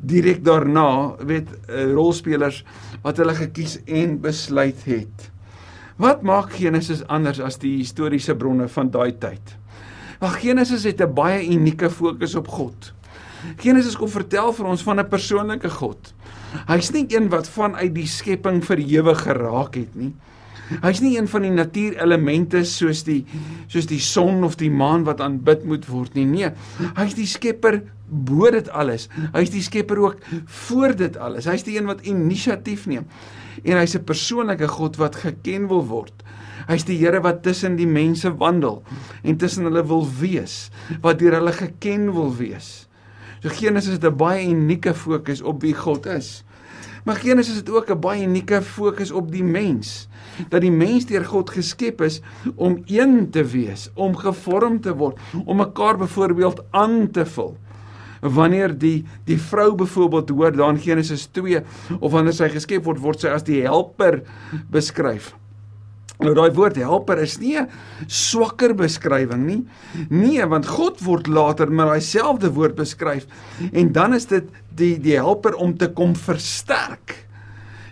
direk 0.00 0.40
daarna, 0.46 1.12
weet 1.20 1.50
eh, 1.68 1.90
rolspelers 1.92 2.62
wat 3.04 3.20
hulle 3.20 3.36
gekies 3.36 3.78
en 3.84 4.16
besluit 4.24 4.80
het. 4.88 5.33
Wat 5.94 6.24
maak 6.26 6.56
Genesis 6.58 7.04
anders 7.06 7.38
as 7.38 7.60
die 7.62 7.76
historiese 7.78 8.34
bronne 8.34 8.66
van 8.66 8.88
daai 8.90 9.14
tyd? 9.22 9.54
Wel 10.18 10.32
Genesis 10.42 10.84
het 10.84 11.00
'n 11.00 11.14
baie 11.14 11.46
unieke 11.46 11.90
fokus 11.90 12.34
op 12.34 12.48
God. 12.48 12.92
Genesis 13.58 13.96
kom 13.96 14.08
vertel 14.08 14.52
vir 14.52 14.66
ons 14.66 14.82
van 14.82 14.98
'n 14.98 15.08
persoonlike 15.08 15.70
God. 15.70 16.14
Hy's 16.66 16.90
nie 16.90 17.06
een 17.08 17.28
wat 17.28 17.48
vanuit 17.48 17.94
die 17.94 18.06
skepping 18.06 18.64
verhewe 18.64 19.14
geraak 19.14 19.74
het 19.74 19.94
nie. 19.94 20.14
Hy's 20.82 21.00
nie 21.00 21.18
een 21.18 21.28
van 21.28 21.42
die 21.42 21.50
natuurelemente 21.50 22.64
soos 22.64 23.04
die 23.04 23.24
soos 23.68 23.86
die 23.86 24.00
son 24.00 24.44
of 24.44 24.56
die 24.56 24.70
maan 24.70 25.04
wat 25.04 25.20
aanbid 25.20 25.64
moet 25.64 25.86
word 25.86 26.14
nie. 26.14 26.24
Nee, 26.24 26.50
hy's 26.96 27.14
die 27.14 27.26
skepper 27.26 27.82
bo 28.08 28.50
dit 28.50 28.68
alles. 28.68 29.08
Hy's 29.32 29.50
die 29.50 29.62
skepper 29.62 29.98
ook 29.98 30.16
voor 30.46 30.96
dit 30.96 31.16
alles. 31.16 31.44
Hy's 31.44 31.62
die 31.62 31.78
een 31.78 31.86
wat 31.86 32.00
inisiatief 32.00 32.86
neem 32.86 33.06
en 33.62 33.78
hy's 33.78 33.94
'n 33.94 34.04
persoonlike 34.04 34.68
God 34.68 34.96
wat 34.96 35.16
geken 35.16 35.68
wil 35.68 35.84
word. 35.86 36.24
Hy's 36.66 36.84
die 36.84 36.98
Here 36.98 37.20
wat 37.20 37.42
tussen 37.42 37.76
die 37.76 37.86
mense 37.86 38.36
wandel 38.36 38.82
en 39.22 39.36
tussen 39.36 39.64
hulle 39.64 39.86
wil 39.86 40.08
wees, 40.20 40.70
wat 41.00 41.18
deur 41.18 41.32
hulle 41.32 41.52
geken 41.52 42.12
wil 42.12 42.36
wees. 42.36 42.88
So 43.42 43.48
Genesis 43.48 43.92
het 43.92 44.04
'n 44.04 44.16
baie 44.16 44.48
unieke 44.48 44.94
fokus 44.94 45.42
op 45.42 45.60
wie 45.62 45.74
God 45.74 46.06
is. 46.06 46.44
Maar 47.04 47.16
Genesis 47.16 47.56
het 47.56 47.70
ook 47.70 47.90
'n 47.90 48.00
baie 48.00 48.24
unieke 48.24 48.62
fokus 48.62 49.10
op 49.10 49.32
die 49.32 49.44
mens. 49.44 50.08
Dat 50.48 50.60
die 50.60 50.72
mens 50.72 51.06
deur 51.06 51.24
God 51.24 51.50
geskep 51.50 52.00
is 52.00 52.20
om 52.54 52.82
een 52.86 53.30
te 53.30 53.44
wees, 53.44 53.90
om 53.94 54.16
gevorm 54.16 54.80
te 54.80 54.96
word, 54.96 55.18
om 55.44 55.56
mekaar 55.56 55.96
byvoorbeeld 55.96 56.62
aan 56.70 57.10
te 57.10 57.26
vul. 57.26 57.56
Wanneer 58.24 58.72
die 58.72 59.04
die 59.28 59.36
vrou 59.36 59.74
byvoorbeeld 59.76 60.30
hoor 60.32 60.56
dan 60.56 60.80
Genesis 60.80 61.26
2 61.36 61.60
of 62.00 62.12
wanneer 62.12 62.32
sy 62.32 62.48
geskep 62.48 62.84
word, 62.88 63.02
word 63.04 63.20
sy 63.20 63.32
as 63.34 63.44
die 63.44 63.60
helper 63.66 64.22
beskryf. 64.72 65.34
Nou 66.22 66.30
daai 66.36 66.54
woord 66.54 66.78
helper 66.78 67.18
is 67.20 67.36
nie 67.42 67.58
'n 67.58 67.68
swakker 68.06 68.72
beskrywing 68.74 69.46
nie. 69.46 69.66
Nee, 70.08 70.46
want 70.46 70.66
God 70.66 71.02
word 71.04 71.26
later 71.26 71.70
met 71.70 71.86
daai 71.86 72.00
selfde 72.00 72.50
woord 72.54 72.76
beskryf 72.76 73.26
en 73.72 73.92
dan 73.92 74.14
is 74.14 74.26
dit 74.26 74.44
die 74.74 74.98
die 74.98 75.16
helper 75.18 75.54
om 75.54 75.76
te 75.76 75.88
kom 75.88 76.14
versterk. 76.14 77.26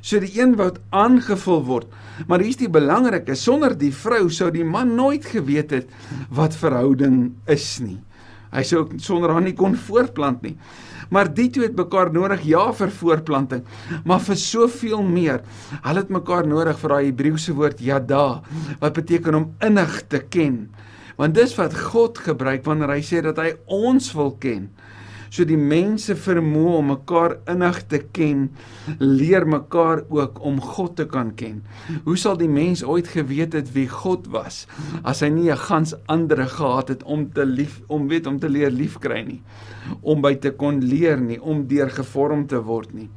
So 0.00 0.18
die 0.18 0.40
een 0.40 0.56
wat 0.56 0.78
aangevul 0.90 1.64
word. 1.64 1.86
Maar 2.26 2.40
hier's 2.40 2.56
die 2.56 2.68
belangrike, 2.68 3.34
sonder 3.34 3.76
die 3.78 3.92
vrou 3.92 4.28
sou 4.30 4.50
die 4.50 4.64
man 4.64 4.94
nooit 4.94 5.24
geweet 5.24 5.70
het 5.70 5.88
wat 6.30 6.54
verhouding 6.54 7.34
is 7.46 7.80
nie. 7.80 7.98
Hy 8.52 8.64
sou 8.68 8.84
sonder 9.00 9.32
haar 9.32 9.44
nie 9.44 9.56
kon 9.56 9.76
voortplant 9.88 10.42
nie. 10.44 10.56
Maar 11.12 11.28
die 11.32 11.48
twee 11.52 11.68
het 11.68 11.76
mekaar 11.76 12.12
nodig 12.12 12.44
ja 12.48 12.70
vir 12.76 12.92
voortplanting, 12.96 13.66
maar 14.08 14.22
vir 14.24 14.38
soveel 14.40 15.02
meer. 15.04 15.42
Hulle 15.84 16.00
het 16.00 16.12
mekaar 16.12 16.48
nodig 16.48 16.78
vir 16.80 16.94
daai 16.94 17.08
Hebreëse 17.10 17.56
woord 17.56 17.82
yada 17.84 18.40
wat 18.80 18.96
beteken 18.96 19.36
om 19.36 19.50
innig 19.64 19.98
te 20.08 20.22
ken. 20.24 20.64
Want 21.18 21.36
dis 21.36 21.52
wat 21.58 21.76
God 21.76 22.20
gebruik 22.24 22.64
wanneer 22.64 22.94
hy 22.94 23.02
sê 23.04 23.20
dat 23.24 23.40
hy 23.40 23.52
ons 23.68 24.08
wil 24.16 24.32
ken. 24.40 24.70
So 25.32 25.46
die 25.48 25.56
mense 25.56 26.12
vermoë 26.12 26.72
om 26.76 26.90
mekaar 26.92 27.38
innig 27.48 27.78
te 27.88 28.02
ken, 28.12 28.50
leer 29.00 29.46
mekaar 29.48 30.02
ook 30.12 30.42
om 30.44 30.58
God 30.60 30.98
te 30.98 31.06
kan 31.08 31.30
ken. 31.38 31.62
Hoe 32.04 32.18
sal 32.20 32.36
die 32.36 32.50
mens 32.52 32.82
ooit 32.84 33.08
geweet 33.14 33.56
het 33.56 33.70
wie 33.72 33.86
God 33.88 34.28
was 34.34 34.66
as 35.02 35.22
hy 35.24 35.30
nie 35.32 35.48
'n 35.48 35.56
gans 35.56 35.94
ander 36.06 36.44
gehad 36.44 36.88
het 36.88 37.02
om 37.04 37.32
te 37.32 37.46
lief 37.46 37.80
om 37.88 38.08
weet 38.08 38.26
om 38.26 38.38
te 38.38 38.48
leer 38.48 38.70
liefkry 38.70 39.22
nie, 39.24 39.40
om 40.02 40.20
by 40.20 40.34
te 40.34 40.50
kon 40.50 40.84
leer 40.84 41.20
nie, 41.20 41.40
om 41.40 41.66
deur 41.66 41.88
gevorm 41.88 42.46
te 42.46 42.60
word 42.60 42.92
nie. 42.92 43.08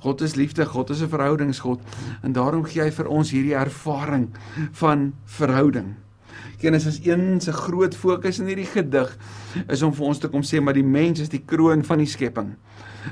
God 0.00 0.20
is 0.20 0.36
liefde, 0.36 0.66
God 0.66 0.90
is 0.90 1.02
'n 1.02 1.08
verhoudingsgod 1.08 1.80
en 2.22 2.32
daarom 2.32 2.64
gee 2.64 2.82
hy 2.82 2.90
vir 2.90 3.08
ons 3.08 3.30
hierdie 3.30 3.56
ervaring 3.56 4.28
van 4.72 5.14
verhouding. 5.24 6.01
Genesis 6.62 7.00
1 7.04 7.40
se 7.44 7.52
groot 7.52 7.94
fokus 7.94 8.40
in 8.42 8.50
hierdie 8.50 8.68
gedig 8.70 9.10
is 9.68 9.82
om 9.82 9.94
vir 9.96 10.08
ons 10.08 10.22
te 10.22 10.30
kom 10.32 10.44
sê 10.46 10.60
maar 10.60 10.76
die 10.78 10.86
mens 10.86 11.22
is 11.22 11.32
die 11.32 11.42
kroon 11.46 11.84
van 11.86 12.02
die 12.02 12.10
skepping. 12.10 12.54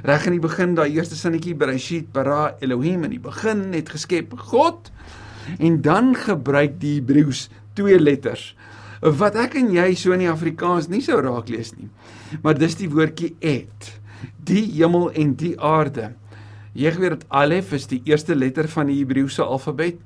Reg 0.07 0.27
in 0.27 0.39
die 0.39 0.45
begin 0.45 0.77
daai 0.79 0.91
eerste 0.95 1.19
sinnetjie 1.19 1.57
Bereshit 1.59 2.13
bara 2.15 2.55
Elohim 2.61 3.05
in 3.09 3.17
die 3.17 3.23
begin 3.23 3.71
het 3.75 3.91
geskep 3.91 4.37
God 4.51 4.93
en 5.59 5.81
dan 5.83 6.15
gebruik 6.15 6.79
die 6.83 6.99
Hebreëus 7.01 7.49
twee 7.75 7.99
letters 7.99 8.53
wat 9.01 9.37
ek 9.41 9.57
en 9.57 9.71
jy 9.73 9.95
so 9.97 10.13
in 10.13 10.27
die 10.27 10.31
Afrikaans 10.31 10.91
nie 10.93 11.01
sou 11.05 11.17
raak 11.25 11.49
lees 11.49 11.73
nie. 11.73 11.89
Maar 12.45 12.59
dis 12.61 12.77
die 12.77 12.91
woordjie 12.93 13.33
et. 13.41 13.95
Die 14.45 14.67
hemel 14.77 15.09
en 15.17 15.33
die 15.41 15.55
aarde. 15.57 16.11
Jy 16.77 16.93
weet 17.01 17.17
dat 17.17 17.25
Alef 17.35 17.73
is 17.75 17.89
die 17.91 18.03
eerste 18.07 18.37
letter 18.37 18.69
van 18.71 18.91
die 18.91 19.01
Hebreëse 19.01 19.43
alfabet 19.43 19.99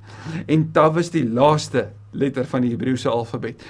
en 0.47 0.69
Tav 0.73 0.97
is 0.97 1.11
die 1.13 1.25
laaste 1.27 1.89
letter 2.15 2.47
van 2.49 2.65
die 2.65 2.73
Hebreëse 2.73 3.11
alfabet. 3.11 3.63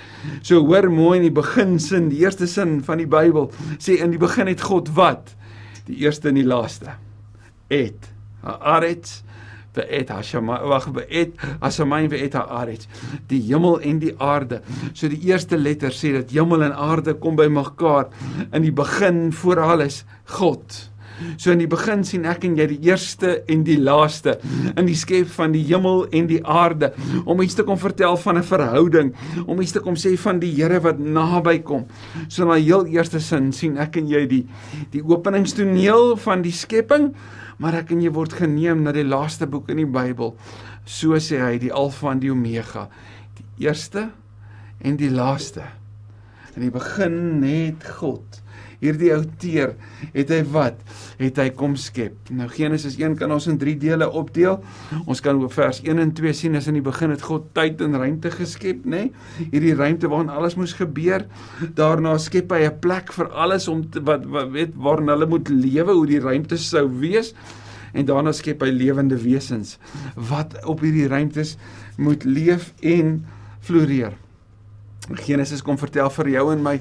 So 0.46 0.62
hoor 0.66 0.90
mooi 0.92 1.20
in 1.20 1.28
die 1.28 1.36
beginsin, 1.36 2.10
die 2.14 2.24
eerste 2.24 2.48
sin 2.48 2.80
van 2.86 3.02
die 3.02 3.10
Bybel 3.10 3.50
sê 3.78 4.00
in 4.04 4.14
die 4.16 4.22
begin 4.22 4.50
het 4.52 4.64
God 4.66 4.92
wat? 4.98 5.34
Die 5.90 6.02
eerste 6.06 6.32
en 6.32 6.40
die 6.40 6.48
laaste. 6.48 6.98
Et. 7.74 8.12
Haaretz 8.46 9.22
vir 9.76 9.88
et 10.00 10.12
hashama 10.14 10.62
wag 10.70 10.88
vir 10.96 11.06
et 11.22 11.46
asamain 11.66 12.08
vir 12.12 12.26
et 12.26 12.38
haaretz. 12.40 12.88
Die 13.30 13.42
hemel 13.50 13.82
en 13.84 14.00
die 14.04 14.16
aarde. 14.24 14.62
So 14.94 15.10
die 15.12 15.22
eerste 15.28 15.60
letter 15.60 15.94
sê 15.96 16.14
dat 16.16 16.34
hemel 16.36 16.70
en 16.70 16.76
aarde 16.88 17.18
kom 17.20 17.38
by 17.40 17.48
mekaar 17.52 18.10
in 18.52 18.66
die 18.66 18.74
begin 18.76 19.30
voor 19.36 19.64
alles 19.66 20.04
God. 20.38 20.95
So 21.38 21.52
in 21.52 21.62
die 21.62 21.70
begin 21.70 22.04
sien 22.08 22.26
ek 22.28 22.44
en 22.48 22.58
jy 22.60 22.68
die 22.74 22.80
eerste 22.90 23.38
en 23.52 23.64
die 23.68 23.78
laaste 23.80 24.38
in 24.76 24.88
die 24.88 24.98
skep 24.98 25.30
van 25.36 25.54
die 25.56 25.64
hemel 25.68 26.06
en 26.16 26.28
die 26.30 26.42
aarde 26.42 26.92
om 27.24 27.42
iets 27.44 27.58
te 27.58 27.66
kom 27.68 27.80
vertel 27.80 28.18
van 28.18 28.38
'n 28.38 28.44
verhouding, 28.44 29.14
om 29.46 29.62
iets 29.62 29.72
te 29.72 29.80
kom 29.80 29.96
sê 29.96 30.16
van 30.18 30.40
die 30.40 30.54
Here 30.56 30.80
wat 30.80 31.00
naby 31.00 31.60
kom. 31.60 31.86
So 32.28 32.44
in 32.44 32.56
die 32.56 32.68
heel 32.72 32.86
eerste 32.86 33.20
sin 33.20 33.52
sien 33.52 33.78
ek 33.78 33.98
en 33.98 34.08
jy 34.08 34.26
die 34.28 34.46
die 34.92 35.04
openingstoneel 35.04 36.18
van 36.18 36.42
die 36.42 36.52
skepping, 36.52 37.14
maar 37.58 37.74
ek 37.74 37.92
en 37.92 38.02
jy 38.02 38.12
word 38.12 38.34
geneem 38.34 38.84
na 38.84 38.92
die 38.92 39.04
laaste 39.04 39.48
boek 39.48 39.70
in 39.70 39.78
die 39.78 39.86
Bybel. 39.86 40.36
So 40.86 41.16
sê 41.20 41.40
hy 41.40 41.58
die 41.58 41.72
Alfa 41.74 42.12
en 42.12 42.20
die 42.20 42.32
Omega, 42.32 42.90
die 43.36 43.68
eerste 43.68 44.10
en 44.82 44.98
die 44.98 45.10
laaste. 45.10 45.64
In 46.56 46.62
die 46.62 46.72
begin 46.72 47.44
het 47.44 47.84
God 48.00 48.42
hierdie 48.82 49.12
outeer 49.16 49.74
het 50.14 50.32
hy 50.34 50.42
wat? 50.54 50.80
Het 51.20 51.40
hy 51.42 51.48
kom 51.58 51.76
skep. 51.80 52.32
Nou 52.36 52.48
Genesis 52.52 52.98
1 53.00 53.18
kan 53.20 53.32
ons 53.32 53.48
in 53.52 53.60
3 53.62 53.76
dele 53.82 54.08
opdeel. 54.10 54.60
Ons 55.06 55.24
kan 55.24 55.40
op 55.44 55.54
vers 55.56 55.82
1 55.84 56.02
en 56.02 56.14
2 56.16 56.34
sien 56.36 56.58
as 56.60 56.70
in 56.72 56.80
die 56.80 56.86
begin 56.86 57.14
het 57.14 57.26
God 57.26 57.52
tyd 57.58 57.82
en 57.86 57.98
ruimte 58.00 58.32
geskep, 58.34 58.84
nê? 58.86 59.06
Nee? 59.08 59.50
Hierdie 59.54 59.76
ruimte 59.78 60.10
waarin 60.12 60.34
alles 60.34 60.58
moes 60.60 60.76
gebeur. 60.78 61.26
Daarna 61.78 62.18
skep 62.22 62.52
hy 62.52 62.66
'n 62.68 62.80
plek 62.80 63.14
vir 63.14 63.32
alles 63.32 63.68
om 63.68 63.90
te, 63.90 64.02
wat, 64.02 64.26
wat 64.26 64.52
weet 64.52 64.76
waarin 64.76 65.10
hulle 65.10 65.28
moet 65.28 65.50
lewe, 65.50 65.92
hoe 65.92 66.08
die 66.08 66.20
ruimte 66.20 66.58
sou 66.58 66.90
wees. 67.00 67.34
En 67.94 68.06
daarna 68.06 68.32
skep 68.36 68.62
hy 68.62 68.72
lewende 68.72 69.18
wesens 69.18 69.78
wat 70.16 70.58
op 70.66 70.82
hierdie 70.84 71.08
ruimtes 71.08 71.56
moet 71.98 72.24
leef 72.24 72.74
en 72.82 73.26
floreer. 73.60 74.14
Genesis 75.14 75.62
kom 75.62 75.78
vertel 75.78 76.10
vir 76.10 76.30
jou 76.30 76.52
en 76.52 76.64
my 76.66 76.80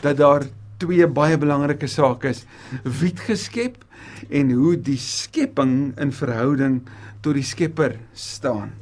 dat 0.00 0.16
daar 0.16 0.46
twee 0.82 1.06
baie 1.06 1.38
belangrike 1.38 1.88
sake 1.90 2.28
is: 2.34 2.44
wie 2.82 3.12
het 3.12 3.20
geskep 3.28 3.84
en 4.28 4.50
hoe 4.50 4.76
die 4.76 4.98
skepping 5.00 5.94
in 6.00 6.12
verhouding 6.12 6.80
tot 7.24 7.38
die 7.38 7.46
Skepper 7.46 7.96
staan. 8.12 8.74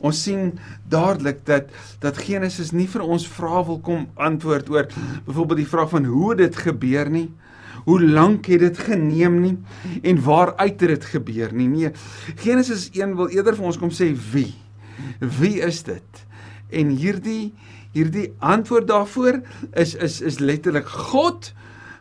Ons 0.00 0.22
sien 0.24 0.54
dadelik 0.88 1.42
dat 1.48 1.68
dat 2.00 2.18
Genesis 2.24 2.72
nie 2.72 2.88
vir 2.88 3.04
ons 3.04 3.26
vrae 3.28 3.64
wil 3.68 3.80
kom 3.84 4.06
antwoord 4.16 4.70
oor 4.72 4.88
byvoorbeeld 5.26 5.60
die 5.60 5.72
vraag 5.74 5.92
van 5.92 6.08
hoe 6.08 6.34
dit 6.38 6.56
gebeur 6.56 7.10
nie. 7.12 7.28
Hoe 7.84 8.00
lank 8.00 8.48
het 8.52 8.60
dit 8.60 8.80
geneem 8.90 9.38
nie 9.40 9.54
en 10.04 10.22
waaruit 10.24 10.80
het 10.80 10.88
dit 10.96 11.04
gebeur 11.14 11.52
nie? 11.56 11.68
Nee, 11.68 11.92
Genesis 12.40 12.88
1 12.92 13.14
wil 13.16 13.30
eerder 13.32 13.56
vir 13.56 13.68
ons 13.70 13.78
kom 13.80 13.92
sê 13.92 14.10
wie. 14.32 14.52
Wie 15.40 15.60
is 15.64 15.82
dit? 15.86 16.24
En 16.70 16.92
hierdie 16.96 17.52
hierdie 17.96 18.32
antwoord 18.38 18.86
daarvoor 18.88 19.40
is 19.72 19.94
is 19.94 20.20
is 20.20 20.38
letterlik 20.38 20.86
God, 20.86 21.52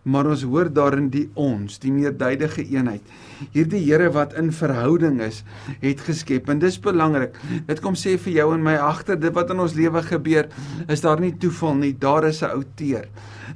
maar 0.10 0.30
ons 0.32 0.44
hoor 0.50 0.70
daarin 0.74 1.10
die 1.14 1.28
ons, 1.40 1.80
die 1.84 1.94
meerduidige 1.94 2.66
eenheid. 2.66 3.02
Hierdie 3.54 3.82
Here 3.86 4.10
wat 4.16 4.36
in 4.40 4.52
verhouding 4.56 5.22
is, 5.24 5.44
het 5.84 6.02
geskep 6.08 6.50
en 6.52 6.60
dis 6.60 6.80
belangrik. 6.82 7.38
Dit 7.70 7.82
kom 7.84 7.96
sê 8.00 8.18
vir 8.20 8.40
jou 8.42 8.50
en 8.56 8.66
my 8.66 8.76
agter 8.90 9.20
dit 9.20 9.34
wat 9.36 9.54
in 9.54 9.64
ons 9.64 9.78
lewe 9.78 10.04
gebeur, 10.06 10.50
is 10.90 11.06
daar 11.06 11.22
nie 11.22 11.36
toeval 11.40 11.78
nie, 11.80 11.94
daar 11.94 12.28
is 12.28 12.42
'n 12.44 12.56
outeer. 12.58 13.08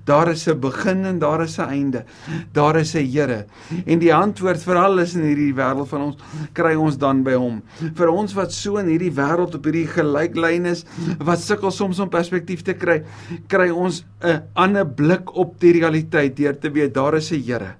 Daar 0.04 0.28
is 0.32 0.48
'n 0.48 0.60
begin 0.60 1.06
en 1.06 1.20
daar 1.20 1.42
is 1.42 1.58
'n 1.58 1.70
einde. 1.70 2.04
Daar 2.52 2.76
is 2.76 2.94
'n 2.94 3.06
Here. 3.06 3.46
En 3.86 4.00
die 4.00 4.14
antwoord 4.14 4.64
vir 4.64 4.76
alles 4.76 5.16
in 5.16 5.22
hierdie 5.22 5.54
wêreld 5.54 5.88
van 5.88 6.02
ons 6.02 6.16
kry 6.54 6.76
ons 6.76 6.98
dan 6.98 7.24
by 7.24 7.34
hom. 7.34 7.62
Vir 7.94 8.10
ons 8.10 8.34
wat 8.34 8.52
so 8.52 8.78
in 8.78 8.88
hierdie 8.88 9.14
wêreld 9.14 9.56
op 9.56 9.64
hierdie 9.64 9.88
gelyklyn 9.88 10.66
is, 10.66 10.86
wat 11.20 11.40
sukkel 11.40 11.72
soms 11.72 12.00
om 12.00 12.10
perspektief 12.10 12.62
te 12.62 12.74
kry, 12.74 13.04
kry 13.48 13.70
ons 13.70 14.06
'n 14.22 14.42
ander 14.54 14.88
blik 14.88 15.36
op 15.36 15.60
die 15.60 15.72
realiteit 15.72 16.36
deur 16.44 16.60
te 16.60 16.72
weet 16.72 16.94
daar 16.94 17.18
is 17.18 17.32
'n 17.32 17.42
Here 17.42 17.74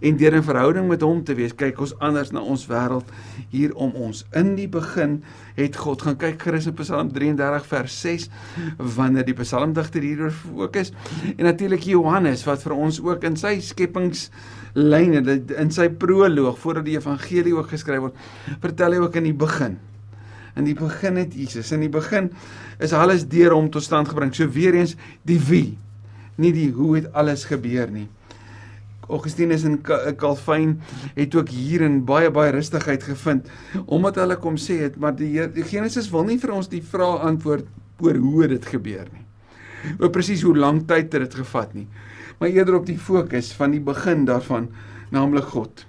en 0.00 0.16
deur 0.16 0.36
'n 0.36 0.42
verhouding 0.42 0.88
met 0.88 1.00
hom 1.00 1.24
te 1.24 1.34
wees, 1.34 1.54
kyk 1.54 1.80
ons 1.80 1.98
anders 1.98 2.30
na 2.30 2.40
ons 2.40 2.66
wêreld 2.66 3.08
hier 3.50 3.74
om 3.74 3.92
ons. 3.94 4.24
In 4.32 4.54
die 4.54 4.68
begin 4.68 5.22
het 5.56 5.76
God 5.76 6.02
gaan 6.02 6.16
kyk 6.16 6.46
in 6.46 6.74
Psalm 6.74 7.12
33 7.12 7.66
vers 7.66 8.00
6 8.00 8.28
wanneer 8.76 9.24
die 9.24 9.34
psalmdigter 9.34 10.02
hieroor 10.02 10.30
fokus 10.30 10.92
en 11.36 11.44
natuurlik 11.44 11.82
Johannes 11.82 12.44
wat 12.44 12.62
vir 12.62 12.72
ons 12.72 13.00
ook 13.00 13.24
in 13.24 13.36
sy 13.36 13.60
skepingslyne 13.60 15.42
in 15.56 15.70
sy 15.70 15.88
proloog 15.88 16.58
voordat 16.58 16.84
die 16.84 16.96
evangelie 16.96 17.54
ook 17.54 17.68
geskryf 17.68 18.00
word, 18.00 18.14
vertel 18.60 18.92
hy 18.92 18.98
ook 18.98 19.16
in 19.16 19.24
die 19.24 19.34
begin. 19.34 19.78
In 20.56 20.64
die 20.64 20.74
begin 20.74 21.16
het 21.16 21.34
Jesus, 21.34 21.72
in 21.72 21.80
die 21.80 21.88
begin 21.88 22.30
is 22.78 22.92
alles 22.92 23.28
deur 23.28 23.54
hom 23.54 23.70
tot 23.70 23.82
stand 23.82 24.08
gebring. 24.08 24.34
So 24.34 24.48
weer 24.50 24.74
eens 24.74 24.96
die 25.22 25.38
wie, 25.38 25.78
nie 26.38 26.52
die 26.54 26.70
hoe 26.72 26.94
het 26.96 27.12
alles 27.12 27.44
gebeur 27.50 27.90
nie. 27.90 28.06
Augustinus 29.08 29.64
en 29.64 29.78
Calvin 30.20 30.80
het 31.16 31.34
ook 31.34 31.48
hierin 31.48 32.02
baie 32.04 32.30
baie 32.30 32.52
rustigheid 32.52 33.02
gevind 33.02 33.48
omdat 33.86 34.20
hulle 34.20 34.36
kom 34.36 34.58
sê 34.60 34.82
het 34.82 34.98
maar 35.00 35.16
die, 35.16 35.32
die 35.54 35.64
Genesis 35.64 36.10
wil 36.12 36.28
nie 36.28 36.36
vir 36.40 36.52
ons 36.58 36.68
die 36.68 36.82
vraag 36.84 37.24
antwoord 37.30 37.66
oor 38.04 38.20
hoe 38.20 38.46
dit 38.52 38.68
gebeur 38.68 39.08
nie. 39.08 39.24
Oor 39.98 40.10
presies 40.14 40.44
hoe 40.46 40.56
lank 40.56 40.86
tyd 40.90 41.12
het 41.12 41.24
dit 41.24 41.38
gevat 41.40 41.74
nie. 41.74 41.86
Maar 42.38 42.54
eerder 42.54 42.78
op 42.78 42.86
die 42.86 42.98
fokus 42.98 43.50
van 43.58 43.74
die 43.74 43.82
begin 43.82 44.26
daarvan, 44.28 44.68
naamlik 45.10 45.50
God. 45.54 45.84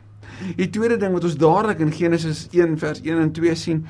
Die 0.56 0.70
tweede 0.72 0.98
ding 0.98 1.14
wat 1.14 1.26
ons 1.28 1.38
dadelik 1.38 1.82
in 1.84 1.92
Genesis 1.94 2.46
1 2.56 2.78
vers 2.80 3.02
1 3.04 3.20
en 3.20 3.32
2 3.36 3.56
sien, 3.60 3.82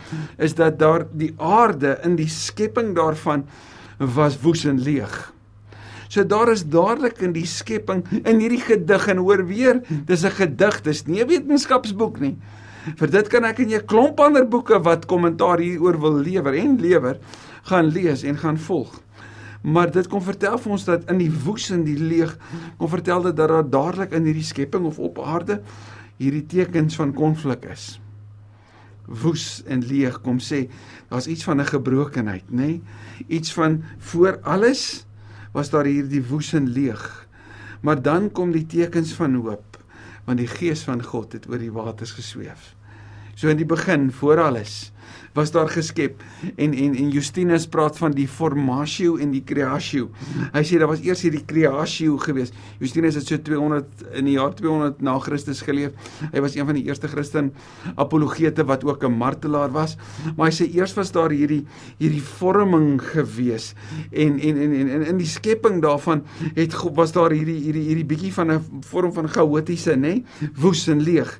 is 0.41 0.55
dat 0.57 0.79
daar 0.81 1.05
die 1.13 1.31
aarde 1.37 1.99
in 2.03 2.17
die 2.19 2.29
skepping 2.31 2.95
daarvan 2.97 3.45
was 3.99 4.39
woes 4.41 4.65
en 4.65 4.81
leeg. 4.81 5.13
So 6.09 6.25
daar 6.25 6.49
is 6.49 6.65
dadelik 6.65 7.19
in 7.21 7.35
die 7.35 7.45
skepping 7.45 8.01
in 8.23 8.39
hierdie 8.41 8.63
gedig 8.63 9.03
en 9.13 9.21
hoor 9.21 9.43
weer, 9.45 9.83
dis 10.09 10.25
'n 10.25 10.33
gedig, 10.33 10.81
dis 10.81 11.05
nie 11.05 11.21
'n 11.21 11.27
wetenskapsboek 11.27 12.19
nie. 12.19 12.37
Vir 12.97 13.09
dit 13.11 13.27
kan 13.27 13.45
ek 13.45 13.59
in 13.59 13.69
'n 13.69 13.85
klomp 13.85 14.19
ander 14.19 14.47
boeke 14.47 14.81
wat 14.81 15.05
kommentaar 15.05 15.59
hieroor 15.59 15.99
wil 15.99 16.17
lewer 16.17 16.53
en 16.53 16.79
lewer, 16.81 17.19
gaan 17.63 17.85
lees 17.85 18.23
en 18.23 18.37
gaan 18.37 18.57
volg. 18.57 19.01
Maar 19.61 19.91
dit 19.91 20.07
kom 20.07 20.21
vertel 20.21 20.57
vir 20.57 20.71
ons 20.71 20.85
dat 20.85 21.09
in 21.11 21.17
die 21.17 21.31
woes 21.45 21.69
en 21.69 21.83
die 21.83 21.99
leeg 21.99 22.37
kom 22.77 22.89
vertel 22.89 23.21
dit 23.21 23.35
dat 23.35 23.49
daar 23.49 23.69
dadelik 23.69 24.11
in 24.11 24.23
hierdie 24.23 24.43
skepping 24.43 24.85
of 24.85 24.99
op 24.99 25.19
aarde 25.19 25.61
hierdie 26.17 26.45
tekens 26.45 26.95
van 26.95 27.13
konflik 27.13 27.65
is. 27.65 27.99
Woes 29.05 29.63
en 29.67 29.83
leeg 29.85 30.21
kom 30.21 30.39
sê 30.39 30.69
daar's 31.09 31.27
iets 31.27 31.43
van 31.43 31.59
'n 31.59 31.65
gebrokenheid, 31.65 32.49
nê? 32.49 32.55
Nee? 32.55 32.81
Iets 33.27 33.53
van 33.53 33.83
voor 33.97 34.39
alles 34.43 35.05
was 35.51 35.69
daar 35.69 35.89
hierdie 35.89 36.23
woes 36.29 36.53
en 36.53 36.69
leeg. 36.69 37.27
Maar 37.81 38.01
dan 38.01 38.31
kom 38.31 38.51
die 38.51 38.65
tekens 38.65 39.13
van 39.15 39.35
hoop, 39.39 39.77
want 40.25 40.37
die 40.37 40.49
gees 40.49 40.83
van 40.83 41.03
God 41.03 41.33
het 41.33 41.47
oor 41.49 41.61
die 41.61 41.71
waters 41.71 42.11
gesweef. 42.17 42.73
So 43.39 43.47
in 43.47 43.55
die 43.55 43.67
begin, 43.67 44.09
voor 44.11 44.41
alles, 44.43 44.89
was 45.31 45.53
daar 45.55 45.69
geskep 45.71 46.19
en 46.59 46.73
en 46.73 46.95
en 46.99 47.11
Justinus 47.13 47.67
praat 47.71 47.95
van 47.97 48.11
die 48.11 48.27
formatio 48.27 49.13
en 49.15 49.31
die 49.31 49.43
creatio. 49.47 50.09
Hy 50.51 50.63
sê 50.67 50.79
daar 50.81 50.89
was 50.91 51.05
eers 51.05 51.21
hierdie 51.23 51.45
creatio 51.47 52.17
gewees. 52.19 52.51
Justinus 52.81 53.15
het 53.15 53.29
so 53.31 53.39
200 53.39 54.03
in 54.19 54.27
die 54.27 54.33
jaar 54.35 54.51
200 54.57 54.99
na 55.05 55.13
Christus 55.23 55.61
geleef. 55.63 55.95
Hy 56.33 56.43
was 56.43 56.57
een 56.57 56.67
van 56.67 56.75
die 56.75 56.83
eerste 56.89 57.07
Christen 57.07 57.53
apologete 57.95 58.65
wat 58.67 58.83
ook 58.83 59.05
'n 59.07 59.15
martelaar 59.21 59.71
was. 59.71 59.95
Maar 60.35 60.51
hy 60.51 60.55
sê 60.59 60.67
eers 60.75 60.97
was 60.99 61.11
daar 61.15 61.31
hierdie 61.31 61.63
hierdie 61.97 62.25
vorming 62.35 62.99
gewees 62.99 63.73
en 64.11 64.35
en 64.39 64.57
en 64.57 64.89
en 64.89 65.07
in 65.13 65.17
die 65.17 65.31
skepping 65.31 65.79
daarvan 65.81 66.25
het 66.55 66.75
was 66.91 67.15
daar 67.15 67.31
hierdie 67.31 67.61
hierdie 67.63 67.87
hierdie 67.87 68.05
bietjie 68.05 68.33
van 68.33 68.51
'n 68.51 68.81
vorm 68.81 69.13
van 69.13 69.29
chaotiese, 69.29 69.95
nê? 69.95 69.99
Nee? 69.99 70.25
Woes 70.55 70.87
en 70.87 70.99
leeg 71.01 71.39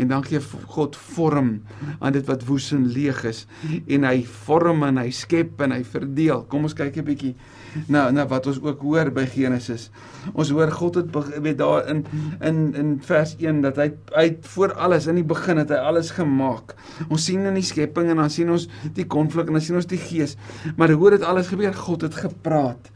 en 0.00 0.08
dan 0.08 0.24
gee 0.24 0.40
God 0.74 0.96
vorm 0.96 1.50
aan 1.98 2.14
dit 2.16 2.26
wat 2.28 2.44
woes 2.48 2.70
en 2.76 2.86
leeg 2.90 3.22
is 3.28 3.44
en 3.86 4.06
hy 4.08 4.22
vorm 4.46 4.84
en 4.86 5.00
hy 5.02 5.10
skep 5.14 5.60
en 5.64 5.74
hy 5.74 5.82
verdeel. 5.84 6.44
Kom 6.50 6.64
ons 6.68 6.76
kyk 6.76 6.96
'n 6.96 7.04
bietjie 7.04 7.34
na 7.88 8.10
na 8.10 8.26
wat 8.26 8.46
ons 8.50 8.60
ook 8.62 8.80
hoor 8.82 9.10
by 9.10 9.26
Genesis. 9.26 9.90
Ons 10.34 10.50
hoor 10.50 10.70
God 10.70 10.94
het 10.94 11.40
weet 11.42 11.58
daar 11.58 11.88
in 11.88 12.04
in 12.40 12.74
in 12.74 13.00
vers 13.02 13.36
1 13.38 13.60
dat 13.62 13.76
hy 13.76 13.92
uit 14.12 14.46
voor 14.54 14.72
alles 14.74 15.06
in 15.06 15.20
die 15.20 15.24
begin 15.24 15.56
het 15.56 15.70
hy 15.70 15.76
alles 15.76 16.10
gemaak. 16.10 16.74
Ons 17.08 17.24
sien 17.24 17.46
in 17.46 17.54
die 17.54 17.66
skepping 17.66 18.10
en 18.10 18.16
dan 18.16 18.30
sien 18.30 18.50
ons 18.50 18.68
die 18.94 19.06
konflik 19.06 19.46
en 19.46 19.52
dan 19.52 19.62
sien 19.62 19.76
ons 19.76 19.86
die 19.86 20.00
gees. 20.00 20.36
Maar 20.76 20.90
hoe 20.90 21.12
het 21.12 21.22
alles 21.22 21.48
gebeur? 21.48 21.74
God 21.74 22.02
het 22.02 22.14
gepraat 22.14 22.90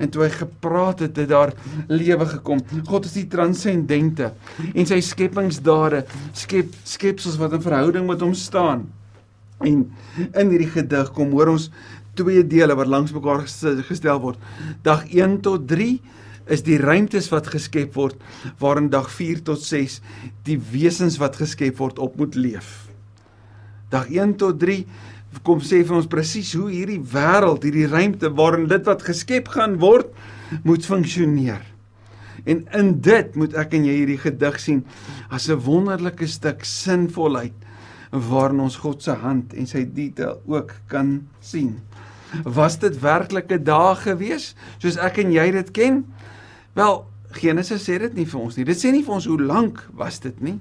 en 0.00 0.10
toe 0.12 0.24
hy 0.24 0.30
gepraat 0.32 1.04
het, 1.04 1.18
het 1.20 1.28
daar 1.30 1.52
lewe 1.92 2.26
gekom. 2.34 2.62
God 2.88 3.08
is 3.08 3.16
die 3.18 3.26
transcendente 3.30 4.32
en 4.72 4.88
sy 4.88 5.00
skepingsdade 5.04 6.04
skep 6.36 6.72
skepsels 6.88 7.38
wat 7.40 7.56
in 7.56 7.64
verhouding 7.64 8.08
met 8.08 8.24
hom 8.24 8.34
staan. 8.34 8.88
En 9.60 9.84
in 10.32 10.52
hierdie 10.54 10.70
gedig 10.72 11.12
kom 11.16 11.34
hoor 11.36 11.52
ons 11.52 11.68
twee 12.18 12.42
dele 12.46 12.74
wat 12.76 12.88
langs 12.90 13.12
mekaar 13.14 13.44
gestel 13.88 14.20
word. 14.22 14.40
Dag 14.86 15.04
1 15.12 15.40
tot 15.44 15.68
3 15.68 15.92
is 16.50 16.64
die 16.66 16.80
ruimtes 16.80 17.28
wat 17.30 17.50
geskep 17.52 17.94
word 17.94 18.18
waarin 18.62 18.90
dag 18.90 19.10
4 19.12 19.44
tot 19.46 19.62
6 19.62 20.00
die 20.48 20.58
wesens 20.72 21.20
wat 21.20 21.38
geskep 21.38 21.78
word 21.78 22.00
op 22.02 22.16
moet 22.18 22.34
leef. 22.34 22.88
Dag 23.90 24.10
1 24.10 24.36
tot 24.40 24.58
3 24.62 24.84
kom 25.46 25.60
sê 25.62 25.82
vir 25.86 25.96
ons 25.96 26.10
presies 26.10 26.52
hoe 26.58 26.68
hierdie 26.70 27.00
wêreld, 27.12 27.64
hierdie 27.64 27.88
ruimte 27.90 28.30
waarin 28.36 28.68
dit 28.70 28.86
wat 28.88 29.04
geskep 29.06 29.48
gaan 29.54 29.78
word, 29.82 30.10
moet 30.66 30.86
funksioneer. 30.86 31.62
En 32.44 32.64
in 32.76 32.94
dit 33.04 33.34
moet 33.36 33.54
ek 33.60 33.74
en 33.76 33.84
jy 33.86 33.96
hierdie 34.00 34.20
gedig 34.20 34.60
sien 34.60 34.84
as 35.30 35.48
'n 35.48 35.60
wonderlike 35.60 36.26
stuk 36.26 36.64
sinvolheid 36.64 37.54
waarin 38.10 38.60
ons 38.60 38.76
God 38.76 39.02
se 39.02 39.12
hand 39.12 39.54
en 39.54 39.66
sy 39.66 39.84
detail 39.84 40.40
ook 40.46 40.74
kan 40.88 41.28
sien. 41.40 41.78
Was 42.44 42.78
dit 42.78 43.00
werklike 43.00 43.62
dae 43.62 43.94
gewees 43.96 44.54
soos 44.78 44.96
ek 44.96 45.18
en 45.18 45.32
jy 45.32 45.50
dit 45.50 45.70
ken? 45.70 46.04
Wel, 46.74 47.04
Genesis 47.30 47.88
sê 47.88 47.98
dit 47.98 48.14
nie 48.14 48.26
vir 48.26 48.40
ons 48.40 48.56
nie. 48.56 48.64
Dit 48.64 48.78
sê 48.78 48.90
nie 48.92 49.04
vir 49.06 49.14
ons 49.14 49.26
hoe 49.26 49.40
lank 49.40 49.82
was 49.94 50.18
dit 50.18 50.40
nie. 50.40 50.58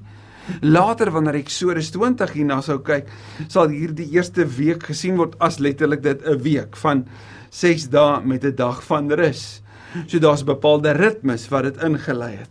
Later 0.62 1.12
wanneer 1.12 1.36
Eksodus 1.36 1.92
20 1.92 2.34
hierna 2.34 2.62
sou 2.62 2.80
kyk, 2.80 3.10
sal 3.48 3.70
hierdie 3.70 4.10
eerste 4.16 4.46
week 4.46 4.84
gesien 4.90 5.18
word 5.18 5.36
as 5.40 5.60
letterlik 5.60 6.02
dit 6.04 6.22
'n 6.26 6.42
week 6.44 6.76
van 6.76 7.06
6 7.52 7.90
dae 7.90 8.22
met 8.24 8.44
'n 8.44 8.56
dag 8.56 8.84
van 8.84 9.12
rus. 9.12 9.62
So 10.08 10.20
daar's 10.20 10.44
bepaalde 10.44 10.92
ritmes 10.92 11.50
wat 11.50 11.64
dit 11.64 11.84
ingelei 11.84 12.36
het. 12.36 12.50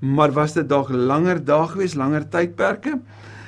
Maar 0.00 0.32
was 0.32 0.52
dit 0.52 0.68
dalk 0.68 0.90
langer 0.90 1.44
dae 1.44 1.68
gewees, 1.68 1.94
langer 1.94 2.28
tydperke? 2.28 3.00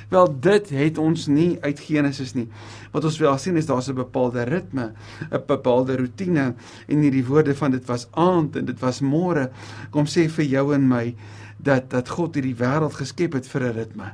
Wel 0.09 0.29
dit 0.41 0.71
het 0.73 0.99
ons 0.99 1.27
nie 1.27 1.59
uit 1.61 1.81
Genesis 1.85 2.33
nie. 2.35 2.47
Wat 2.95 3.05
ons 3.05 3.19
wel 3.21 3.37
sien 3.39 3.57
is 3.57 3.67
daar's 3.67 3.89
'n 3.89 3.95
bepaalde 3.95 4.43
ritme, 4.43 4.93
'n 5.31 5.43
bepaalde 5.47 5.97
rotine 5.97 6.55
en 6.89 6.99
hierdie 7.01 7.27
woorde 7.27 7.55
van 7.55 7.71
dit 7.71 7.85
was 7.87 8.09
aand 8.13 8.57
en 8.57 8.65
dit 8.65 8.81
was 8.81 9.01
môre 9.01 9.51
kom 9.91 10.07
sê 10.07 10.29
vir 10.29 10.45
jou 10.45 10.75
en 10.75 10.89
my 10.89 11.15
dat 11.59 11.91
dat 11.91 12.09
God 12.09 12.35
hierdie 12.39 12.57
wêreld 12.57 12.95
geskep 12.95 13.33
het 13.39 13.47
vir 13.47 13.63
'n 13.63 13.75
ritme. 13.75 14.13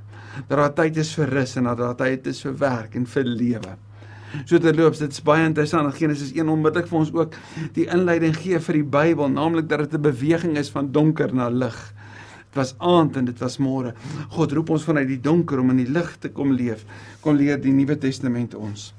Dat 0.48 0.58
daar 0.58 0.74
tyd 0.74 0.96
is 0.96 1.14
vir 1.14 1.28
rus 1.28 1.56
en 1.56 1.64
dat 1.64 1.78
daar 1.78 1.96
tyd 1.96 2.26
is 2.26 2.40
vir 2.40 2.58
werk 2.58 2.94
en 2.94 3.06
vir 3.06 3.24
lewe. 3.24 3.76
So 4.44 4.58
terloops, 4.58 4.98
dit's 4.98 5.22
baie 5.22 5.44
interessant. 5.46 5.94
Genesis 5.94 6.32
1 6.34 6.48
onmiddellik 6.48 6.88
vir 6.90 6.98
ons 6.98 7.12
ook 7.14 7.36
die 7.76 7.86
inleiding 7.86 8.34
gee 8.34 8.58
vir 8.58 8.74
die 8.74 8.88
Bybel, 8.96 9.28
naamlik 9.30 9.68
dat 9.68 9.78
dit 9.78 9.94
'n 9.94 10.02
beweging 10.02 10.58
is 10.58 10.70
van 10.70 10.90
donker 10.92 11.34
na 11.34 11.48
lig. 11.48 11.94
Dit 12.50 12.54
was 12.54 12.74
aand 12.78 13.16
en 13.16 13.24
dit 13.24 13.38
was 13.38 13.58
môre. 13.58 13.94
God 14.30 14.52
roep 14.52 14.70
ons 14.70 14.84
vanuit 14.84 15.08
die 15.08 15.20
donker 15.20 15.58
om 15.58 15.70
in 15.70 15.76
die 15.76 15.90
lig 15.90 16.16
te 16.18 16.28
kom 16.28 16.52
leef. 16.52 16.84
Kom 17.20 17.36
leer 17.36 17.60
die 17.60 17.72
Nuwe 17.72 17.98
Testament 17.98 18.54
ons. 18.54 18.94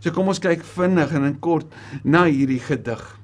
So 0.00 0.10
kom 0.10 0.28
ons 0.28 0.38
kyk 0.38 0.62
vinnig 0.62 1.12
en 1.12 1.24
in 1.24 1.38
kort 1.38 1.66
na 2.04 2.24
hierdie 2.24 2.60
gedig. 2.60 3.18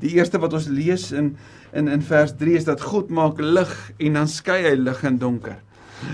Die 0.00 0.16
eerste 0.16 0.38
wat 0.38 0.52
ons 0.52 0.66
lees 0.66 1.12
in 1.12 1.36
in 1.72 1.88
in 1.88 2.02
vers 2.02 2.32
3 2.36 2.56
is 2.56 2.64
dat 2.64 2.80
God 2.82 3.10
maak 3.10 3.40
lig 3.40 3.74
en 3.98 4.18
dan 4.18 4.28
skei 4.28 4.62
hy 4.66 4.76
lig 4.78 5.04
en 5.04 5.18
donker. 5.18 5.58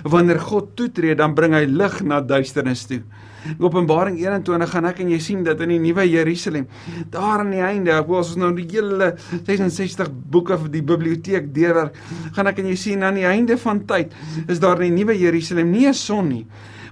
Wanneer 0.02 0.40
God 0.42 0.74
toetree, 0.76 1.14
dan 1.14 1.34
bring 1.34 1.54
hy 1.54 1.64
lig 1.70 2.00
na 2.02 2.20
duisternis 2.20 2.86
toe. 2.90 3.02
In 3.46 3.62
Openbaring 3.62 4.16
21 4.18 4.72
gaan 4.72 4.88
ek 4.90 5.00
en 5.04 5.10
jy 5.12 5.18
sien 5.22 5.44
dat 5.46 5.60
in 5.62 5.70
die 5.70 5.78
nuwe 5.78 6.02
Jerusalem, 6.08 6.66
daar 7.14 7.44
aan 7.44 7.52
die 7.54 7.62
einde, 7.62 7.92
ek 7.94 8.08
wil 8.10 8.18
ons 8.24 8.34
nou 8.40 8.50
die 8.56 8.66
hele 8.72 9.12
66 9.46 10.10
boeke 10.32 10.58
van 10.58 10.72
die 10.72 10.82
biblioteek 10.86 11.52
deurwerk, 11.54 12.00
gaan 12.34 12.50
ek 12.50 12.58
en 12.62 12.72
jy 12.72 12.78
sien 12.80 13.06
aan 13.06 13.20
die 13.20 13.28
einde 13.28 13.58
van 13.62 13.84
tyd 13.86 14.16
is 14.48 14.62
daar 14.62 14.82
in 14.82 14.90
die 14.90 15.04
nuwe 15.04 15.14
Jerusalem 15.18 15.70
nie 15.70 15.86
'n 15.86 15.94
son 15.94 16.28
nie, 16.28 16.46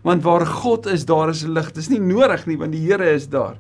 want 0.05 0.23
waar 0.23 0.47
God 0.47 0.87
is, 0.87 1.05
daar 1.05 1.31
is 1.31 1.43
lig. 1.43 1.73
Dit 1.73 1.83
is 1.83 1.91
nie 1.91 2.01
nodig 2.01 2.47
nie 2.47 2.57
want 2.57 2.73
die 2.73 2.87
Here 2.87 3.11
is 3.11 3.27
daar. 3.27 3.57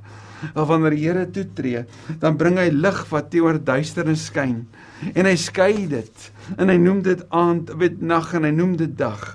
Maar 0.54 0.66
wanneer 0.66 0.90
die 0.90 1.04
Here 1.04 1.30
toetree, 1.30 1.84
dan 2.20 2.36
bring 2.36 2.58
hy 2.58 2.68
lig 2.70 3.10
wat 3.10 3.30
teenoor 3.30 3.58
duisternis 3.58 4.26
skyn 4.26 4.66
en 5.12 5.26
hy 5.26 5.36
skei 5.36 5.86
dit. 5.90 6.30
En 6.56 6.68
hy 6.68 6.76
noem 6.80 7.02
dit 7.02 7.24
aand, 7.28 7.72
weet 7.78 8.00
nag 8.00 8.32
en 8.34 8.44
hy 8.48 8.52
noem 8.54 8.76
dit 8.80 8.92
dag. 8.98 9.34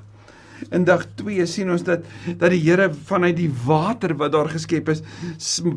In 0.75 0.84
dag 0.84 1.05
2 1.15 1.45
sien 1.47 1.69
ons 1.71 1.84
dat 1.88 2.03
dat 2.38 2.51
die 2.51 2.60
Here 2.60 2.89
vanuit 3.08 3.38
die 3.38 3.51
water 3.65 4.12
wat 4.19 4.34
daar 4.36 4.49
geskep 4.51 4.89
is, 4.91 5.01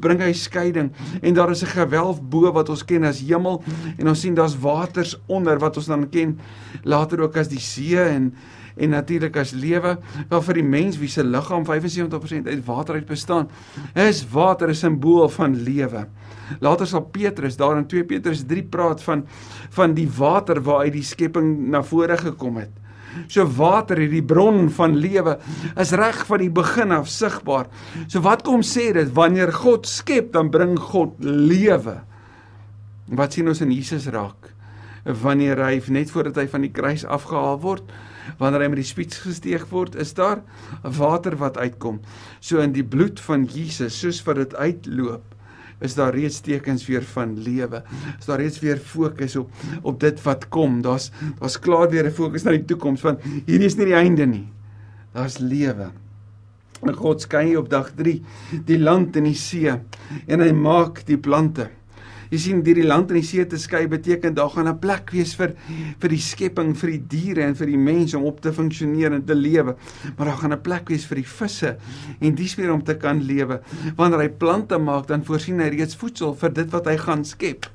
bring 0.02 0.20
hy 0.20 0.33
skeiding. 0.37 0.90
En 1.22 1.35
daar 1.35 1.50
is 1.50 1.62
'n 1.62 1.74
gewelf 1.78 2.22
bo 2.22 2.52
wat 2.52 2.68
ons 2.68 2.85
ken 2.85 3.05
as 3.05 3.20
hemel. 3.20 3.62
En 3.98 4.09
ons 4.09 4.20
sien 4.20 4.35
daar's 4.35 4.59
waters 4.59 5.16
onder 5.26 5.59
wat 5.59 5.76
ons 5.76 5.87
dan 5.87 6.09
ken 6.09 6.38
later 6.83 7.20
ook 7.20 7.37
as 7.37 7.48
die 7.48 7.61
see 7.61 7.98
en 7.98 8.35
en 8.77 8.91
natuurlik 8.91 9.37
as 9.37 9.53
lewe 9.53 9.99
wel 10.29 10.43
vir 10.43 10.55
die 10.55 10.67
mens 10.67 10.99
wie 10.99 11.09
se 11.09 11.25
liggaam 11.25 11.65
75% 11.69 12.49
uit 12.49 12.65
water 12.67 12.95
uit 12.95 13.07
bestaan 13.07 13.49
is 13.95 14.25
water 14.33 14.69
'n 14.69 14.75
simbool 14.75 15.29
van 15.29 15.57
lewe. 15.57 16.07
Later 16.61 16.87
sal 16.87 17.03
Petrus 17.03 17.57
daar 17.57 17.77
in 17.77 17.87
2 17.87 18.05
Petrus 18.05 18.45
3 18.47 18.63
praat 18.63 19.03
van 19.03 19.27
van 19.71 19.95
die 19.95 20.09
water 20.19 20.63
waaruit 20.63 20.93
die 20.93 21.03
skepping 21.03 21.69
na 21.71 21.83
vore 21.83 22.17
gekom 22.17 22.57
het. 22.57 22.71
So 23.29 23.45
water, 23.45 24.01
hierdie 24.01 24.25
bron 24.25 24.71
van 24.73 24.97
lewe, 24.97 25.37
is 25.81 25.93
reg 25.99 26.23
van 26.29 26.41
die 26.43 26.51
begin 26.53 26.95
af 26.97 27.11
sigbaar. 27.13 27.69
So 28.07 28.23
wat 28.25 28.45
kom 28.47 28.65
sê 28.65 28.93
dit 28.97 29.13
wanneer 29.17 29.53
God 29.53 29.87
skep, 29.89 30.33
dan 30.33 30.51
bring 30.51 30.79
God 30.81 31.19
lewe. 31.21 31.99
Wat 33.13 33.33
sien 33.33 33.49
ons 33.49 33.61
in 33.61 33.73
Jesus 33.75 34.09
raak? 34.13 34.53
Wanneer 35.05 35.59
hy 35.65 35.81
net 35.88 36.11
voordat 36.15 36.37
hy 36.37 36.47
van 36.47 36.62
die 36.62 36.71
kruis 36.71 37.05
afgehaal 37.05 37.59
word, 37.61 37.93
wanneer 38.38 38.62
hy 38.62 38.69
met 38.69 38.83
die 38.83 38.87
spies 38.87 39.19
gesteeg 39.25 39.67
word, 39.71 39.97
is 39.99 40.15
daar 40.15 40.45
water 40.83 41.37
wat 41.41 41.59
uitkom. 41.59 42.01
So 42.41 42.62
in 42.62 42.73
die 42.73 42.87
bloed 42.87 43.21
van 43.21 43.49
Jesus, 43.51 43.99
soos 43.99 44.23
wat 44.27 44.37
dit 44.37 44.55
uitloop, 44.55 45.33
is 45.83 45.97
daar 45.99 46.15
reeds 46.15 46.41
tekens 46.41 46.87
weer 46.87 47.03
van 47.15 47.35
lewe. 47.43 47.83
Is 48.19 48.29
daar 48.29 48.41
reeds 48.41 48.61
weer 48.62 48.79
fokus 48.79 49.37
op 49.37 49.51
op 49.83 49.99
dit 50.01 50.23
wat 50.23 50.49
kom. 50.49 50.81
Daar's 50.83 51.11
daar's 51.41 51.59
klaar 51.59 51.91
weer 51.91 52.07
'n 52.07 52.15
fokus 52.15 52.45
na 52.45 52.51
die 52.51 52.65
toekoms 52.65 53.03
want 53.03 53.21
hierdie 53.47 53.67
is 53.67 53.77
nie 53.77 53.87
die 53.87 53.99
einde 53.99 54.27
nie. 54.27 54.49
Daar's 55.12 55.38
lewe. 55.38 55.91
En 56.83 56.95
God 56.95 57.21
skei 57.21 57.57
op 57.57 57.69
dag 57.71 57.93
3 57.97 58.23
die 58.67 58.79
land 58.79 59.17
en 59.17 59.25
die 59.25 59.35
see 59.35 59.71
en 60.27 60.41
hy 60.41 60.53
maak 60.53 61.07
die 61.07 61.19
plante. 61.19 61.71
Jy 62.33 62.38
sien 62.40 62.61
deur 62.64 62.79
die 62.81 62.87
land 62.87 63.11
en 63.12 63.18
die 63.18 63.27
see 63.29 63.45
te 63.45 63.59
skei 63.61 63.83
beteken 63.92 64.33
daar 64.33 64.49
gaan 64.55 64.68
'n 64.68 64.79
plek 64.81 65.11
wees 65.12 65.35
vir 65.37 65.53
vir 66.01 66.09
die 66.09 66.21
skepping, 66.21 66.73
vir 66.75 66.90
die 66.90 67.03
diere 67.09 67.42
en 67.45 67.55
vir 67.55 67.66
die 67.66 67.77
mense 67.77 68.16
om 68.16 68.25
op 68.25 68.40
te 68.40 68.53
funksioneer 68.53 69.12
en 69.12 69.25
te 69.25 69.35
lewe. 69.35 69.77
Maar 70.16 70.27
daar 70.27 70.40
gaan 70.40 70.53
'n 70.53 70.62
plek 70.62 70.88
wees 70.88 71.05
vir 71.05 71.16
die 71.16 71.29
visse 71.29 71.77
en 72.21 72.35
dis 72.35 72.55
weer 72.55 72.73
om 72.73 72.83
te 72.83 72.95
kan 72.95 73.21
lewe. 73.21 73.61
Wanneer 73.97 74.21
hy 74.21 74.29
plante 74.29 74.79
maak, 74.79 75.09
dan 75.09 75.25
voorsien 75.25 75.61
hy 75.61 75.68
reeds 75.68 75.95
voedsel 75.95 76.35
vir 76.35 76.53
dit 76.53 76.71
wat 76.71 76.87
hy 76.87 76.97
gaan 76.97 77.25
skep. 77.25 77.66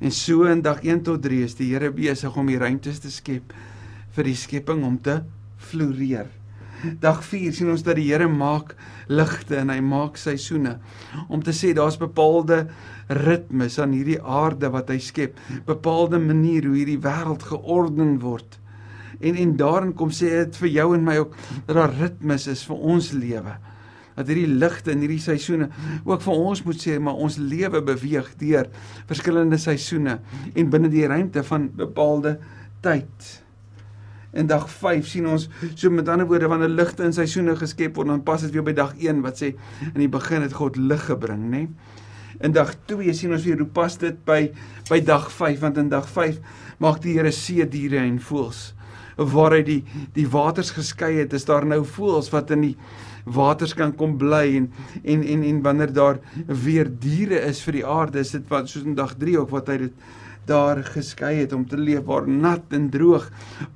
En 0.00 0.10
so 0.12 0.44
in 0.44 0.62
dag 0.62 0.84
1 0.84 1.02
tot 1.02 1.22
3 1.22 1.42
is 1.42 1.54
die 1.54 1.72
Here 1.72 1.90
besig 1.90 2.36
om 2.36 2.46
die 2.46 2.58
ruimtes 2.58 3.00
te 3.00 3.10
skep 3.10 3.52
vir 4.12 4.24
die 4.24 4.34
skepping 4.34 4.84
om 4.84 4.98
te 5.00 5.22
floreer. 5.56 6.26
Dag 7.00 7.24
4 7.24 7.52
sien 7.52 7.70
ons 7.70 7.82
dat 7.82 7.96
die 7.98 8.06
Here 8.12 8.28
maak 8.28 8.76
ligte 9.10 9.56
en 9.58 9.72
hy 9.72 9.80
maak 9.82 10.18
seisoene 10.20 10.76
om 11.26 11.42
te 11.42 11.50
sê 11.56 11.72
daar's 11.74 11.98
bepaalde 11.98 12.68
ritmes 13.08 13.78
aan 13.80 13.94
hierdie 13.96 14.20
aarde 14.20 14.70
wat 14.72 14.90
hy 14.92 14.98
skep, 15.02 15.38
bepaalde 15.66 16.20
manier 16.20 16.66
hoe 16.68 16.76
hierdie 16.76 17.00
wêreld 17.04 17.46
georden 17.48 18.18
word. 18.24 18.58
En 19.18 19.34
en 19.34 19.56
daarin 19.58 19.94
kom 19.98 20.12
sê 20.14 20.30
dit 20.44 20.60
vir 20.62 20.70
jou 20.76 20.92
en 20.94 21.06
my 21.06 21.16
ook 21.24 21.34
dat 21.66 21.74
daar 21.80 21.96
ritmes 21.96 22.46
is 22.50 22.62
vir 22.68 22.84
ons 22.92 23.10
lewe. 23.16 23.56
Dat 24.18 24.30
hierdie 24.30 24.50
ligte 24.50 24.92
en 24.92 25.02
hierdie 25.02 25.22
seisoene 25.22 25.70
ook 26.04 26.22
vir 26.22 26.44
ons 26.50 26.62
moet 26.66 26.84
sê 26.84 26.98
maar 27.02 27.18
ons 27.18 27.38
lewe 27.38 27.82
beweeg 27.86 28.30
deur 28.38 28.70
verskillende 29.10 29.58
seisoene 29.62 30.18
en 30.54 30.70
binne 30.70 30.90
die 30.92 31.06
ruimte 31.06 31.44
van 31.46 31.68
bepaalde 31.74 32.38
tyd. 32.82 33.28
En 34.38 34.46
dag 34.46 34.66
5 34.70 35.06
sien 35.08 35.26
ons 35.26 35.48
so 35.74 35.90
met 35.90 36.08
ander 36.12 36.28
woorde 36.28 36.50
wanneer 36.50 36.74
ligte 36.74 37.06
en 37.06 37.14
seisoene 37.16 37.56
geskep 37.58 37.96
word 37.96 38.12
dan 38.12 38.26
pas 38.26 38.42
dit 38.44 38.52
weer 38.54 38.66
by 38.66 38.74
dag 38.76 38.92
1 39.00 39.22
wat 39.24 39.40
sê 39.40 39.54
in 39.94 40.02
die 40.02 40.10
begin 40.12 40.44
het 40.44 40.54
God 40.58 40.76
lig 40.76 41.08
gebring, 41.08 41.48
nê? 41.48 41.64
Nee? 41.64 41.96
In 42.40 42.54
dag 42.54 42.74
2 42.86 43.12
sien 43.16 43.32
ons 43.34 43.44
weer 43.44 43.58
hoe 43.58 43.70
pas 43.74 43.96
dit 43.98 44.18
by 44.26 44.48
by 44.88 45.00
dag 45.02 45.26
5 45.34 45.62
want 45.64 45.78
in 45.80 45.88
dag 45.90 46.06
5 46.06 46.38
maak 46.82 47.00
die 47.02 47.16
Here 47.16 47.32
see 47.34 47.66
diere 47.66 47.98
en 48.04 48.20
voëls. 48.22 48.72
Waar 49.18 49.56
hy 49.56 49.62
die 49.66 49.80
die 50.14 50.26
waters 50.30 50.70
geskei 50.76 51.16
het, 51.16 51.34
is 51.34 51.48
daar 51.48 51.66
nou 51.66 51.80
voëls 51.82 52.30
wat 52.30 52.52
in 52.54 52.62
die 52.68 52.76
waters 53.26 53.74
kan 53.74 53.90
kom 53.98 54.14
bly 54.20 54.44
en 54.60 54.70
en 55.02 55.24
en 55.34 55.42
en 55.50 55.62
wanneer 55.66 55.92
daar 55.92 56.20
weer 56.46 56.86
diere 56.86 57.42
is 57.48 57.60
vir 57.66 57.80
die 57.80 57.86
aarde, 57.86 58.22
is 58.22 58.30
dit 58.36 58.46
wat 58.52 58.70
soos 58.70 58.86
in 58.86 58.94
dag 58.98 59.16
3 59.18 59.40
ook 59.42 59.50
wat 59.56 59.72
hy 59.74 59.80
dit 59.88 60.08
daar 60.48 60.80
geskei 60.86 61.34
het 61.42 61.52
om 61.52 61.66
te 61.68 61.76
leef 61.76 62.06
waar 62.06 62.28
nat 62.28 62.72
en 62.72 62.86
droog 62.90 63.26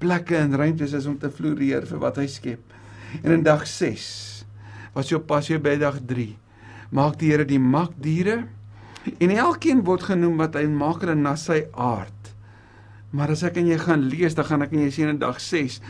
plekke 0.01 0.39
en 0.39 0.57
ruimtes 0.57 0.95
is 0.97 1.07
om 1.11 1.19
te 1.19 1.31
floreer 1.31 1.85
vir 1.91 2.01
wat 2.01 2.23
hy 2.23 2.31
skep. 2.31 2.79
En 3.21 3.35
in 3.35 3.43
dag 3.45 3.67
6 3.67 4.07
was 4.95 5.11
jy 5.11 5.19
pas 5.19 5.51
jy 5.51 5.59
by 5.61 5.77
dag 5.83 5.99
maak 6.93 7.19
die 7.21 7.33
Here 7.33 7.47
die 7.49 7.61
makdiere 7.61 8.43
en 9.19 9.33
elkeen 9.33 9.83
word 9.87 10.05
genoem 10.13 10.37
wat 10.43 10.59
hy 10.59 10.67
maak 10.71 11.03
hulle 11.03 11.17
na 11.19 11.35
sy 11.41 11.65
aard. 11.73 12.19
Maar 13.13 13.35
as 13.35 13.43
ek 13.45 13.59
en 13.61 13.69
jy 13.69 13.77
gaan 13.81 14.07
lees, 14.09 14.37
dan 14.37 14.47
gaan 14.49 14.65
ek 14.65 14.73
en 14.73 14.85
jy 14.87 14.93
sien 14.95 15.11
in 15.11 15.19
dag 15.21 15.41
6 15.43 15.81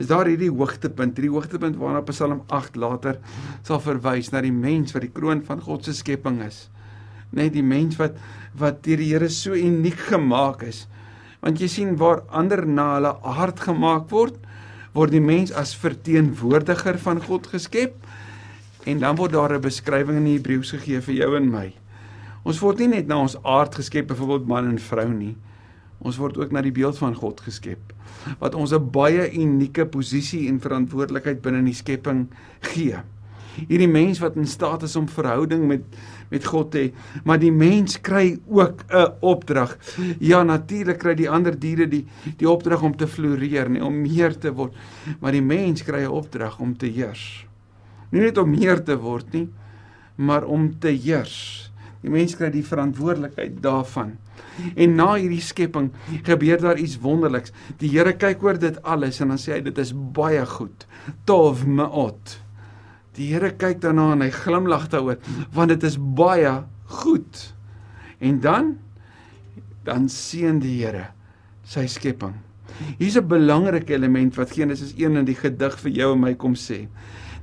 is 0.00 0.08
daar 0.08 0.28
hierdie 0.28 0.52
hoogtepunt, 0.52 1.18
hierdie 1.18 1.32
hoogtepunt 1.32 1.76
waarna 1.80 2.00
Psalm 2.08 2.44
8 2.48 2.78
later 2.80 3.18
sal 3.66 3.82
verwys 3.84 4.30
na 4.32 4.40
die 4.44 4.54
mens 4.54 4.94
wat 4.96 5.04
die 5.04 5.12
kroon 5.12 5.42
van 5.48 5.60
God 5.64 5.88
se 5.88 5.96
skepping 5.96 6.40
is. 6.46 6.68
Net 7.36 7.52
die 7.56 7.64
mens 7.64 7.98
wat 8.00 8.16
wat 8.60 8.80
deur 8.84 8.98
die 8.98 9.10
Here 9.12 9.28
so 9.30 9.54
uniek 9.54 9.98
gemaak 10.08 10.64
is. 10.66 10.86
Want 11.44 11.60
jy 11.60 11.68
sien 11.70 11.92
waar 12.00 12.24
ander 12.28 12.64
na 12.66 12.94
hulle 12.96 13.12
aard 13.28 13.60
gemaak 13.64 14.08
word, 14.12 14.40
word 14.96 15.12
die 15.14 15.22
mens 15.22 15.52
as 15.56 15.76
verteenwoordiger 15.78 16.98
van 17.00 17.20
God 17.24 17.46
geskep 17.52 17.96
En 18.90 18.98
dan 18.98 19.16
word 19.16 19.32
daar 19.32 19.54
'n 19.54 19.60
beskrywing 19.60 20.16
in 20.18 20.24
die 20.24 20.38
Hebreëus 20.38 20.70
gegee 20.74 21.00
vir 21.00 21.14
jou 21.14 21.36
en 21.36 21.50
my. 21.50 21.72
Ons 22.42 22.58
word 22.58 22.78
nie 22.78 22.88
net 22.88 23.06
na 23.06 23.20
ons 23.20 23.36
aard 23.44 23.74
geskep, 23.74 24.08
byvoorbeeld 24.08 24.46
man 24.46 24.68
en 24.68 24.78
vrou 24.78 25.08
nie. 25.08 25.36
Ons 25.98 26.16
word 26.16 26.38
ook 26.38 26.50
na 26.52 26.62
die 26.64 26.72
beeld 26.72 26.98
van 26.98 27.14
God 27.14 27.40
geskep 27.40 27.92
wat 28.38 28.54
ons 28.54 28.72
'n 28.72 28.90
baie 28.90 29.30
unieke 29.32 29.86
posisie 29.86 30.48
en 30.48 30.60
verantwoordelikheid 30.60 31.42
binne 31.42 31.58
in 31.58 31.64
die 31.64 31.74
skepping 31.74 32.28
gee. 32.60 32.96
Hierdie 33.68 33.88
mens 33.88 34.18
wat 34.18 34.36
in 34.36 34.46
staat 34.46 34.82
is 34.82 34.96
om 34.96 35.08
verhouding 35.08 35.66
met 35.66 35.82
met 36.30 36.44
God 36.44 36.70
te 36.70 36.78
hê, 36.78 36.92
maar 37.24 37.38
die 37.38 37.52
mens 37.52 38.00
kry 38.00 38.38
ook 38.46 38.84
'n 38.88 39.12
opdrag. 39.20 39.78
Ja, 40.18 40.42
natuurlik 40.42 40.98
kry 40.98 41.14
die 41.14 41.30
ander 41.30 41.58
diere 41.58 41.88
die 41.88 42.06
die 42.36 42.48
opdrag 42.48 42.82
om 42.82 42.96
te 42.96 43.06
floreer, 43.06 43.68
nie 43.68 43.84
om 43.84 44.02
meer 44.02 44.38
te 44.38 44.52
word, 44.52 44.74
maar 45.20 45.32
die 45.32 45.42
mens 45.42 45.82
kry 45.82 46.02
'n 46.02 46.10
opdrag 46.10 46.60
om 46.60 46.76
te 46.76 46.86
heers 46.86 47.49
nie 48.10 48.20
net 48.20 48.38
om 48.38 48.50
meer 48.50 48.82
te 48.84 48.96
word 48.98 49.32
nie, 49.32 49.48
maar 50.16 50.44
om 50.44 50.68
te 50.80 50.92
heers. 50.92 51.70
Die 52.00 52.12
mens 52.12 52.34
kry 52.36 52.48
die 52.52 52.64
verantwoordelikheid 52.64 53.60
daarvan. 53.64 54.16
En 54.74 54.96
na 54.96 55.14
hierdie 55.14 55.42
skepping 55.44 55.90
gebeur 56.26 56.60
daar 56.60 56.80
iets 56.80 56.98
wonderliks. 57.00 57.52
Die 57.80 57.90
Here 57.92 58.14
kyk 58.16 58.42
oor 58.44 58.58
dit 58.60 58.76
alles 58.88 59.20
en 59.20 59.32
dan 59.34 59.40
sê 59.40 59.56
hy 59.56 59.62
dit 59.68 59.80
is 59.80 59.92
baie 60.16 60.42
goed. 60.48 60.86
Tov 61.28 61.64
meot. 61.68 62.36
Die 63.16 63.30
Here 63.34 63.52
kyk 63.52 63.82
daarna 63.84 64.10
en 64.14 64.24
hy 64.24 64.30
glimlag 64.34 64.88
daaroor 64.92 65.20
want 65.56 65.74
dit 65.74 65.88
is 65.88 65.98
baie 65.98 66.60
goed. 67.00 67.46
En 68.20 68.40
dan 68.44 68.76
dan 69.84 70.08
sien 70.12 70.60
die 70.60 70.78
Here 70.82 71.10
sy 71.64 71.86
skepping. 71.88 72.36
Hier's 72.98 73.16
'n 73.16 73.28
belangrike 73.28 73.92
element 73.92 74.36
wat 74.36 74.52
Genesis 74.52 74.94
1 74.96 75.16
in 75.16 75.24
die 75.24 75.36
gedig 75.36 75.78
vir 75.78 75.90
jou 75.90 76.12
en 76.12 76.20
my 76.20 76.34
kom 76.34 76.54
sê 76.54 76.88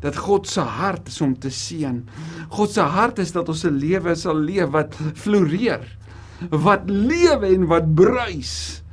dat 0.04 0.16
God 0.16 0.48
se 0.48 0.62
hart 0.62 1.08
is 1.08 1.22
om 1.22 1.36
te 1.40 1.50
seën. 1.54 2.02
God 2.50 2.74
se 2.74 2.82
hart 2.82 3.20
is 3.20 3.32
dat 3.32 3.50
ons 3.50 3.64
'n 3.66 3.78
lewe 3.78 4.16
sal 4.16 4.36
leef 4.36 4.70
wat 4.70 4.96
floreer, 5.14 5.86
wat 6.50 6.90
lewe 6.90 7.48
en 7.48 7.68
wat 7.68 7.96
bruis. 7.96 8.84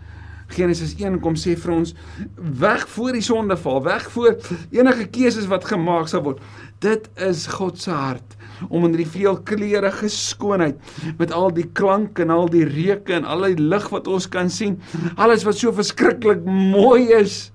Genesis 0.55 0.95
1 1.01 1.21
kom 1.21 1.35
sê 1.35 1.57
vir 1.57 1.73
ons 1.73 1.95
weg 2.37 2.88
voor 2.88 3.12
die 3.12 3.25
sondeval, 3.25 3.83
weg 3.83 4.11
voor 4.11 4.37
enige 4.71 5.07
keuses 5.07 5.49
wat 5.51 5.64
gemaak 5.64 6.09
sal 6.09 6.23
word. 6.23 6.40
Dit 6.85 7.09
is 7.17 7.47
God 7.47 7.81
se 7.81 7.90
hart 7.90 8.37
om 8.69 8.85
in 8.85 8.95
die 8.97 9.09
veelkleurige 9.09 10.09
skoonheid 10.09 10.79
met 11.19 11.33
al 11.33 11.51
die 11.55 11.67
klank 11.73 12.19
en 12.23 12.31
al 12.31 12.49
die 12.49 12.64
reuke 12.64 13.17
en 13.17 13.25
al 13.25 13.49
die 13.51 13.59
lig 13.59 13.88
wat 13.93 14.09
ons 14.09 14.29
kan 14.31 14.51
sien, 14.51 14.79
alles 15.17 15.45
wat 15.45 15.59
so 15.59 15.73
verskriklik 15.75 16.45
mooi 16.47 17.11
is 17.19 17.51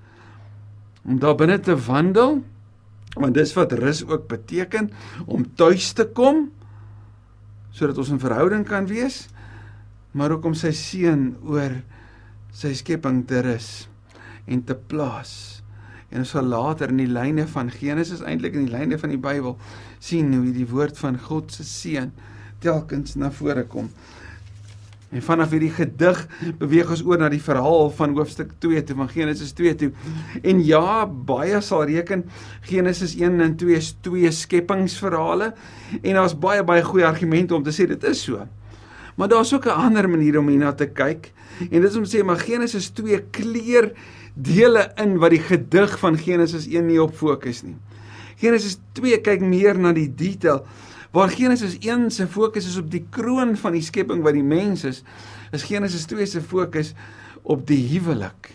om 1.08 1.18
daar 1.18 1.38
binne 1.38 1.56
te 1.64 1.76
wandel 1.86 2.42
Want 3.16 3.34
dis 3.34 3.52
wat 3.56 3.72
rus 3.78 4.04
ook 4.06 4.28
beteken 4.30 4.90
om 5.26 5.46
tuis 5.54 5.92
te 5.92 6.06
kom 6.06 6.48
sodat 7.74 8.00
ons 8.02 8.10
in 8.10 8.18
verhouding 8.18 8.64
kan 8.66 8.88
wees, 8.90 9.28
maar 10.10 10.32
ook 10.34 10.48
om 10.50 10.56
sy 10.58 10.72
seun 10.74 11.36
oor 11.46 11.76
sy 12.50 12.72
skepping 12.74 13.22
te 13.30 13.42
rus 13.46 13.68
en 14.50 14.64
te 14.66 14.74
plaas. 14.74 15.62
En 16.10 16.24
ons 16.24 16.32
sal 16.34 16.48
later 16.50 16.90
in 16.90 16.98
die 17.04 17.10
lyne 17.10 17.46
van 17.50 17.70
Genesis 17.70 18.24
eintlik 18.26 18.56
in 18.58 18.66
die 18.66 18.74
lyne 18.74 18.98
van 18.98 19.14
die 19.14 19.20
Bybel 19.22 19.54
sien 20.02 20.32
hoe 20.34 20.50
die 20.54 20.66
woord 20.66 20.98
van 20.98 21.18
God 21.22 21.54
se 21.54 21.66
seun 21.66 22.10
telkens 22.60 23.14
na 23.16 23.30
vore 23.32 23.64
kom. 23.70 23.92
En 25.10 25.22
vanaf 25.26 25.50
hierdie 25.50 25.72
gedig 25.74 26.20
beweeg 26.60 26.90
ons 26.94 27.02
oor 27.02 27.18
na 27.18 27.28
die 27.32 27.42
verhaal 27.42 27.88
van 27.98 28.12
hoofstuk 28.14 28.52
2 28.62 28.82
toe 28.86 28.94
van 29.00 29.08
Genesis 29.10 29.50
2 29.58 29.74
toe. 29.74 29.90
En 30.46 30.62
ja, 30.62 31.02
baie 31.06 31.58
sal 31.66 31.82
reken 31.90 32.28
Genesis 32.68 33.16
1 33.18 33.40
en 33.42 33.56
2 33.58 33.74
is 33.74 33.90
twee 34.06 34.30
skepingsverhale 34.30 35.50
en 36.00 36.20
daar's 36.20 36.36
baie 36.38 36.62
baie 36.62 36.84
goeie 36.86 37.08
argumente 37.08 37.58
om 37.58 37.66
te 37.66 37.74
sê 37.74 37.88
dit 37.90 38.06
is 38.06 38.22
so. 38.28 38.46
Maar 39.18 39.28
daar's 39.28 39.52
ook 39.52 39.66
'n 39.66 39.82
ander 39.90 40.08
manier 40.08 40.38
om 40.38 40.48
hierna 40.48 40.72
te 40.72 40.86
kyk. 40.86 41.32
En 41.70 41.80
dit 41.80 41.90
is 41.90 41.96
om 41.96 42.04
te 42.04 42.16
sê 42.18 42.24
maar 42.24 42.38
Genesis 42.38 42.88
2 42.88 43.24
kleur 43.30 43.92
dele 44.34 44.92
in 44.96 45.18
wat 45.18 45.30
die 45.30 45.42
gedig 45.42 45.98
van 45.98 46.18
Genesis 46.18 46.66
1 46.66 46.86
nie 46.86 47.02
op 47.02 47.14
fokus 47.14 47.62
nie. 47.62 47.76
Genesis 48.36 48.78
2 48.92 49.20
kyk 49.20 49.40
meer 49.40 49.78
na 49.78 49.92
die 49.92 50.14
detail 50.14 50.64
Waar 51.10 51.28
Genesis 51.28 51.78
1 51.78 52.10
se 52.10 52.26
fokus 52.26 52.66
is 52.66 52.76
op 52.78 52.90
die 52.90 53.02
kroon 53.10 53.56
van 53.58 53.74
die 53.74 53.82
skepping 53.82 54.20
wat 54.22 54.36
die 54.36 54.46
mens 54.46 54.84
is, 54.86 55.00
is 55.50 55.64
Genesis 55.66 56.04
2 56.06 56.26
se 56.26 56.42
fokus 56.42 56.92
op 57.42 57.64
die 57.66 57.80
huwelik. 57.88 58.52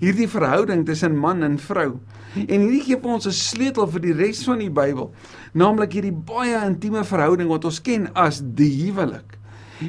Hierdie 0.00 0.26
verhouding 0.30 0.82
tussen 0.86 1.14
man 1.18 1.46
en 1.46 1.60
vrou. 1.62 2.00
En 2.34 2.64
hierdie 2.64 2.82
gee 2.88 2.98
vir 2.98 3.12
ons 3.14 3.26
'n 3.26 3.32
sleutel 3.32 3.86
vir 3.86 4.00
die 4.00 4.16
res 4.18 4.42
van 4.44 4.58
die 4.58 4.70
Bybel, 4.70 5.12
naamlik 5.54 5.92
hierdie 5.92 6.12
baie 6.12 6.58
intieme 6.66 7.04
verhouding 7.04 7.48
wat 7.48 7.64
ons 7.64 7.80
ken 7.80 8.10
as 8.14 8.42
die 8.42 8.82
huwelik. 8.82 9.38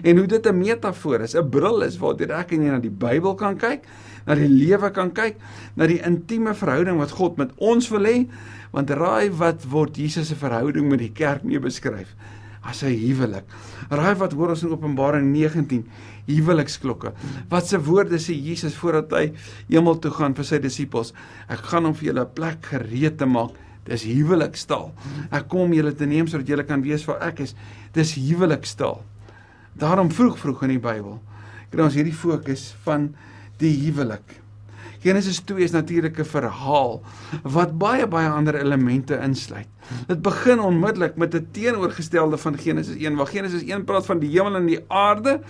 En 0.04 0.18
hoe 0.18 0.28
dit 0.28 0.46
'n 0.46 0.58
metafoor 0.58 1.22
is, 1.22 1.36
'n 1.36 1.50
bril 1.50 1.82
is 1.82 1.98
waardeur 1.98 2.32
ek 2.32 2.52
en 2.52 2.62
jy 2.62 2.70
na 2.70 2.80
die 2.80 2.90
Bybel 2.90 3.36
kan 3.36 3.58
kyk, 3.58 3.82
na 4.26 4.36
die 4.36 4.50
lewe 4.50 4.92
kan 4.92 5.12
kyk, 5.12 5.36
na 5.76 5.88
die 5.88 6.02
intieme 6.02 6.54
verhouding 6.54 6.98
wat 6.98 7.12
God 7.12 7.38
met 7.38 7.52
ons 7.58 7.90
wil 7.90 8.06
hê, 8.06 8.28
want 8.74 8.90
raai 8.90 9.30
wat 9.38 9.64
word 9.70 9.98
Jesus 9.98 10.28
se 10.34 10.36
verhouding 10.36 10.90
met 10.90 11.00
die 11.00 11.14
kerk 11.14 11.46
mee 11.46 11.62
beskryf? 11.62 12.16
as 12.64 12.84
'n 12.84 12.96
huwelik. 12.96 13.44
Raai 13.90 14.16
wat 14.16 14.34
hoor 14.34 14.50
ons 14.50 14.64
in 14.64 14.72
Openbaring 14.72 15.32
19? 15.32 15.84
Huweliksklokke. 16.26 17.12
Wat 17.50 17.68
se 17.68 17.78
woorde 17.78 18.18
sê 18.18 18.34
Jesus 18.34 18.76
voordat 18.76 19.12
hy 19.12 19.34
hemel 19.68 20.00
toe 20.00 20.12
gaan 20.12 20.34
vir 20.34 20.46
sy 20.46 20.60
disippels? 20.60 21.14
Ek 21.50 21.60
gaan 21.60 21.86
hom 21.86 21.94
vir 21.94 22.14
julle 22.14 22.22
'n 22.22 22.34
plek 22.34 22.66
gereed 22.66 23.18
te 23.18 23.26
maak. 23.26 23.52
Dis 23.84 24.04
huwelikstaal. 24.04 24.94
Ek 25.32 25.48
kom 25.50 25.74
julle 25.74 25.94
te 25.94 26.06
neem 26.06 26.28
sodat 26.28 26.48
julle 26.48 26.64
kan 26.64 26.82
weet 26.82 27.06
waar 27.06 27.22
ek 27.22 27.40
is. 27.42 27.56
Dis 27.92 28.16
huwelikstaal. 28.16 29.04
Daarom 29.78 30.10
vroeg 30.10 30.38
vroeg 30.38 30.64
in 30.64 30.70
die 30.70 30.80
Bybel 30.80 31.20
kry 31.72 31.82
ons 31.84 31.96
hierdie 31.96 32.14
fokus 32.14 32.74
van 32.86 33.16
die 33.58 33.74
huwelik. 33.86 34.43
Genesis 35.04 35.42
2 35.44 35.64
is 35.64 35.72
natuurlik 35.72 36.20
'n 36.20 36.26
verhaal 36.26 37.02
wat 37.44 37.78
baie 37.78 38.08
baie 38.08 38.30
ander 38.30 38.56
elemente 38.56 39.20
insluit. 39.20 39.68
Dit 40.08 40.22
begin 40.22 40.60
onmiddellik 40.60 41.16
met 41.16 41.36
'n 41.36 41.48
teenoorgestelde 41.52 42.38
van 42.38 42.58
Genesis 42.58 42.96
1. 42.96 43.16
Waar 43.16 43.28
Genesis 43.28 43.64
1 43.64 43.84
praat 43.84 44.06
van 44.06 44.20
die 44.20 44.30
hemel 44.30 44.56
en 44.56 44.66
die 44.66 44.80
aarde, 44.88 45.42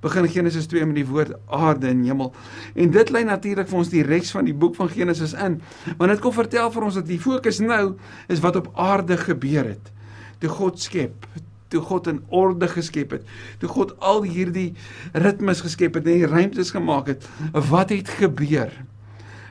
begin 0.00 0.28
Genesis 0.28 0.66
2 0.66 0.86
met 0.86 0.94
die 0.94 1.06
woord 1.06 1.32
aarde 1.46 1.86
en 1.86 2.02
hemel. 2.02 2.34
En 2.74 2.90
dit 2.90 3.10
lei 3.10 3.24
natuurlik 3.24 3.68
vir 3.68 3.78
ons 3.78 3.88
die 3.88 4.02
res 4.02 4.30
van 4.30 4.44
die 4.44 4.54
boek 4.54 4.74
van 4.74 4.88
Genesis 4.88 5.32
in. 5.32 5.62
Want 5.96 6.10
dit 6.10 6.20
kom 6.20 6.32
vertel 6.32 6.70
vir 6.70 6.82
ons 6.82 6.94
dat 6.94 7.06
die 7.06 7.20
fokus 7.20 7.58
nou 7.58 7.94
is 8.28 8.40
wat 8.40 8.56
op 8.56 8.70
aarde 8.74 9.16
gebeur 9.16 9.64
het. 9.64 9.92
Toe 10.38 10.50
God 10.50 10.80
skep, 10.80 11.26
toe 11.72 11.82
God 11.88 12.10
in 12.12 12.20
orde 12.28 12.68
geskep 12.70 13.16
het, 13.16 13.26
toe 13.62 13.70
God 13.72 13.96
al 14.04 14.22
hierdie 14.28 14.72
ritmes 15.16 15.64
geskep 15.64 15.98
het 15.98 16.06
en 16.06 16.22
die 16.22 16.30
ruimtes 16.30 16.72
gemaak 16.76 17.10
het, 17.14 17.28
wat 17.72 17.94
het 17.94 18.12
gebeur? 18.20 18.72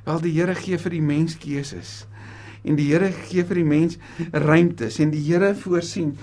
Wel 0.06 0.24
die 0.24 0.34
Here 0.38 0.56
gee 0.58 0.80
vir 0.82 0.96
die 0.96 1.04
mens 1.06 1.36
keuses. 1.38 2.02
En 2.66 2.78
die 2.78 2.88
Here 2.92 3.10
gee 3.30 3.44
vir 3.46 3.62
die 3.62 3.68
mens 3.68 3.98
ruimtes 4.34 5.00
en 5.02 5.14
die 5.14 5.22
Here 5.26 5.54
voorsien. 5.58 6.16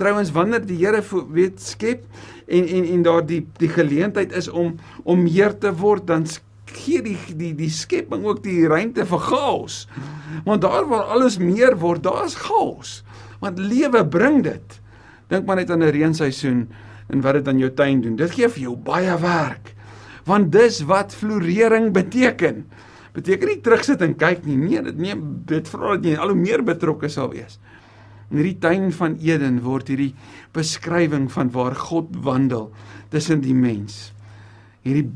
Trouwens 0.00 0.32
wanneer 0.36 0.64
die 0.64 0.78
Here 0.80 1.02
weet 1.32 1.60
skep 1.64 2.04
en 2.46 2.68
en 2.68 2.88
en 2.94 3.04
daar 3.04 3.24
die 3.26 3.42
die 3.60 3.72
geleentheid 3.72 4.32
is 4.32 4.48
om 4.48 4.76
om 5.04 5.24
meer 5.24 5.56
te 5.58 5.72
word 5.72 6.06
dan 6.06 6.26
gee 6.76 7.02
die 7.02 7.16
die 7.36 7.52
die 7.56 7.70
skepping 7.72 8.24
ook 8.24 8.42
die 8.44 8.66
ruimte 8.68 9.06
vir 9.08 9.24
chaos. 9.28 9.84
Want 10.44 10.64
daar 10.64 10.88
waar 10.88 11.12
alles 11.16 11.38
meer 11.38 11.76
word, 11.80 12.04
daar's 12.04 12.36
chaos. 12.40 13.02
Want 13.40 13.58
lewe 13.58 14.04
bring 14.06 14.42
dit. 14.44 14.80
Dink 15.28 15.46
maar 15.46 15.56
net 15.56 15.70
aan 15.70 15.82
'n 15.82 15.90
reenseisoen 15.90 16.68
en 17.08 17.20
wat 17.20 17.34
dit 17.34 17.48
aan 17.48 17.58
jou 17.58 17.70
tuin 17.70 18.00
doen. 18.00 18.16
Dit 18.16 18.30
gee 18.30 18.48
vir 18.48 18.62
jou 18.62 18.76
baie 18.76 19.18
werk. 19.20 19.74
Want 20.24 20.52
dis 20.52 20.80
wat 20.80 21.14
florering 21.14 21.92
beteken. 21.92 22.66
Beteken 23.12 23.48
nie 23.48 23.60
terugsit 23.60 24.02
en 24.02 24.16
kyk 24.16 24.44
nie. 24.44 24.56
Nee, 24.56 24.82
dit 24.82 24.98
neem 24.98 25.42
dit 25.46 25.68
vra 25.68 25.96
dat 25.96 26.04
jy 26.04 26.16
al 26.16 26.28
hoe 26.28 26.38
meer 26.38 26.62
betrokke 26.62 27.08
sal 27.08 27.30
wees. 27.30 27.58
In 28.30 28.36
hierdie 28.36 28.58
tuin 28.58 28.90
van 28.92 29.16
Eden 29.22 29.60
word 29.62 29.88
hierdie 29.88 30.14
beskrywing 30.52 31.30
van 31.32 31.50
waar 31.50 31.74
God 31.74 32.16
wandel 32.24 32.72
tussen 33.08 33.40
die 33.40 33.54
mens. 33.54 34.12
Hierdie 34.86 35.06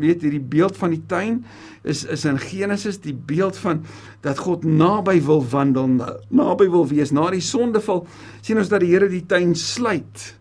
weet 0.00 0.24
hierdie 0.26 0.42
beeld 0.44 0.76
van 0.76 0.92
die 0.92 1.02
tuin 1.08 1.40
is 1.88 2.04
is 2.04 2.26
in 2.28 2.36
Genesis 2.42 3.00
die 3.00 3.14
beeld 3.16 3.56
van 3.56 3.80
dat 4.24 4.40
God 4.44 4.66
naby 4.68 5.16
wil 5.24 5.40
wandel, 5.48 5.94
naby 6.28 6.68
wil 6.68 6.84
wees. 6.90 7.14
Na 7.14 7.30
die 7.32 7.44
sondeval 7.44 8.04
sien 8.40 8.60
ons 8.60 8.68
dat 8.68 8.84
die 8.84 8.92
Here 8.92 9.08
die 9.08 9.24
tuin 9.26 9.54
sluit. 9.56 10.34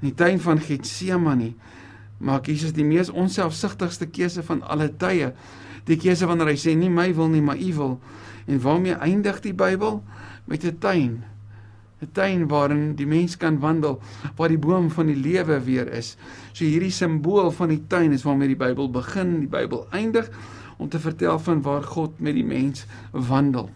Die 0.00 0.14
tuin 0.16 0.40
van 0.40 0.60
Getsemane 0.60 1.52
maak 2.24 2.48
Jesus 2.48 2.72
die 2.72 2.86
mees 2.86 3.10
onselfsugtigste 3.12 4.08
keuse 4.08 4.44
van 4.46 4.62
alle 4.62 4.88
tye. 4.88 5.34
Die 5.84 5.98
keuse 6.00 6.28
wanneer 6.30 6.54
hy 6.54 6.58
sê 6.60 6.72
nie 6.78 6.88
my 6.88 7.10
wil 7.16 7.28
nie, 7.28 7.42
maar 7.44 7.60
u 7.60 7.72
wil. 7.76 7.94
En 8.48 8.60
waarmee 8.64 8.96
eindig 9.04 9.42
die 9.44 9.52
Bybel? 9.52 10.00
Met 10.48 10.64
'n 10.64 10.78
tuin. 10.78 11.24
'n 12.04 12.12
tuin 12.12 12.48
waarin 12.48 12.94
die 12.94 13.06
mens 13.06 13.36
kan 13.36 13.58
wandel, 13.58 14.00
waar 14.36 14.48
die 14.48 14.58
boom 14.58 14.90
van 14.90 15.06
die 15.06 15.16
lewe 15.16 15.60
weer 15.64 15.88
is. 15.92 16.16
So 16.52 16.64
hierdie 16.64 16.92
simbool 16.92 17.50
van 17.50 17.68
die 17.68 17.82
tuin 17.88 18.12
is 18.12 18.22
waarmee 18.22 18.52
die 18.52 18.60
Bybel 18.60 18.90
begin, 18.90 19.40
die 19.40 19.48
Bybel 19.48 19.86
eindig 19.90 20.30
om 20.76 20.88
te 20.88 20.98
vertel 20.98 21.38
van 21.38 21.62
waar 21.62 21.82
God 21.82 22.20
met 22.20 22.34
die 22.34 22.44
mens 22.44 22.86
wandel. 23.12 23.70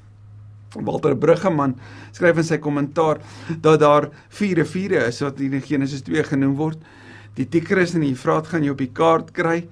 Walter 0.76 1.16
Bruggeman 1.16 1.76
skryf 2.12 2.36
in 2.42 2.44
sy 2.44 2.58
kommentaar 2.60 3.22
dat 3.64 3.80
daar 3.80 4.10
vier 4.28 4.58
riviere 4.60 5.06
is 5.08 5.22
wat 5.24 5.40
in 5.40 5.62
Genesis 5.64 6.04
2 6.04 6.26
genoem 6.34 6.56
word. 6.58 6.82
Die 7.38 7.46
Tigris 7.48 7.94
en 7.94 8.04
die 8.04 8.12
Efraat 8.12 8.50
gaan 8.50 8.66
jy 8.66 8.74
op 8.74 8.82
die 8.82 8.92
kaart 8.92 9.30
kry, 9.32 9.62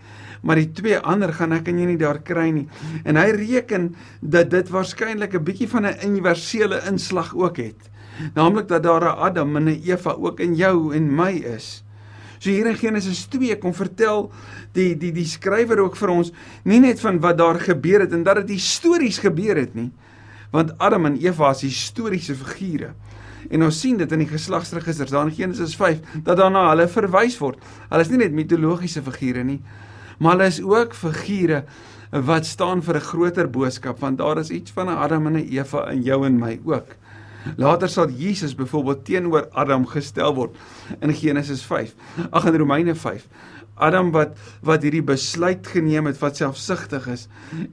maar 0.46 0.60
die 0.60 0.70
twee 0.72 0.98
ander 1.02 1.32
gaan 1.34 1.52
ek 1.56 1.68
en 1.68 1.80
jy 1.82 1.88
nie 1.90 2.00
daar 2.00 2.22
kry 2.24 2.46
nie. 2.54 2.68
En 3.04 3.18
hy 3.18 3.28
reken 3.34 3.90
dat 4.22 4.50
dit 4.54 4.70
waarskynlik 4.70 5.34
'n 5.34 5.44
bietjie 5.44 5.68
van 5.68 5.86
'n 5.86 5.98
universele 6.06 6.80
inslag 6.86 7.34
ook 7.34 7.56
het 7.56 7.90
naamlik 8.34 8.68
dat 8.68 8.82
daar 8.82 9.04
'n 9.04 9.18
Adam 9.18 9.56
en 9.56 9.68
'n 9.68 9.82
Eva 9.84 10.10
ook 10.10 10.40
in 10.40 10.54
jou 10.54 10.94
en 10.94 11.14
my 11.14 11.32
is. 11.32 11.84
So 12.38 12.50
hier 12.50 12.66
in 12.66 12.76
Genesis 12.76 13.24
2 13.26 13.56
kom 13.58 13.74
vertel 13.74 14.28
die 14.76 14.96
die 14.96 15.12
die 15.12 15.26
skrywer 15.28 15.80
ook 15.80 15.96
vir 15.96 16.12
ons 16.12 16.32
nie 16.64 16.80
net 16.80 17.00
van 17.00 17.20
wat 17.20 17.38
daar 17.38 17.60
gebeur 17.60 18.04
het 18.04 18.12
en 18.12 18.22
dat 18.26 18.42
dit 18.44 18.56
histories 18.58 19.18
gebeur 19.18 19.56
het 19.56 19.74
nie, 19.74 19.90
want 20.52 20.76
Adam 20.78 21.06
en 21.06 21.16
Eva 21.16 21.50
is 21.50 21.62
historiese 21.62 22.34
figure. 22.34 22.92
En 23.50 23.62
ons 23.62 23.80
sien 23.80 23.96
dit 23.96 24.12
in 24.12 24.24
die 24.24 24.28
geslagsregisters 24.28 25.10
daar 25.10 25.28
in 25.28 25.34
Genesis 25.34 25.76
5 25.78 26.22
dat 26.26 26.36
daarna 26.36 26.68
hulle 26.72 26.88
verwys 26.90 27.38
word. 27.38 27.60
Hulle 27.88 28.02
is 28.02 28.10
nie 28.10 28.18
net 28.18 28.34
mitologiese 28.34 29.02
figure 29.06 29.44
nie, 29.44 29.60
maar 30.18 30.36
hulle 30.36 30.50
is 30.50 30.62
ook 30.62 30.94
figure 30.94 31.64
wat 32.10 32.46
staan 32.46 32.82
vir 32.82 32.96
'n 32.96 33.08
groter 33.08 33.50
boodskap 33.50 33.98
want 34.00 34.18
daar 34.18 34.38
is 34.38 34.50
iets 34.50 34.70
van 34.70 34.86
'n 34.86 34.98
Adam 34.98 35.26
en 35.26 35.36
'n 35.36 35.48
Eva 35.50 35.90
in 35.90 36.02
jou 36.02 36.26
en 36.26 36.38
my 36.38 36.60
ook. 36.64 36.96
Later 37.56 37.88
sal 37.88 38.10
Jesus 38.10 38.54
byvoorbeeld 38.54 39.04
teenoor 39.04 39.48
Adam 39.52 39.86
gestel 39.86 40.34
word 40.34 40.56
in 41.00 41.14
Genesis 41.14 41.62
5. 41.62 41.94
Ag 42.30 42.46
in 42.50 42.58
Romeine 42.58 42.94
5. 42.94 43.28
Adam 43.76 44.10
wat 44.14 44.38
wat 44.64 44.84
hierdie 44.86 45.04
besluit 45.04 45.66
geneem 45.68 46.08
het 46.08 46.18
wat 46.22 46.38
selfsugtig 46.40 47.06
is 47.12 47.26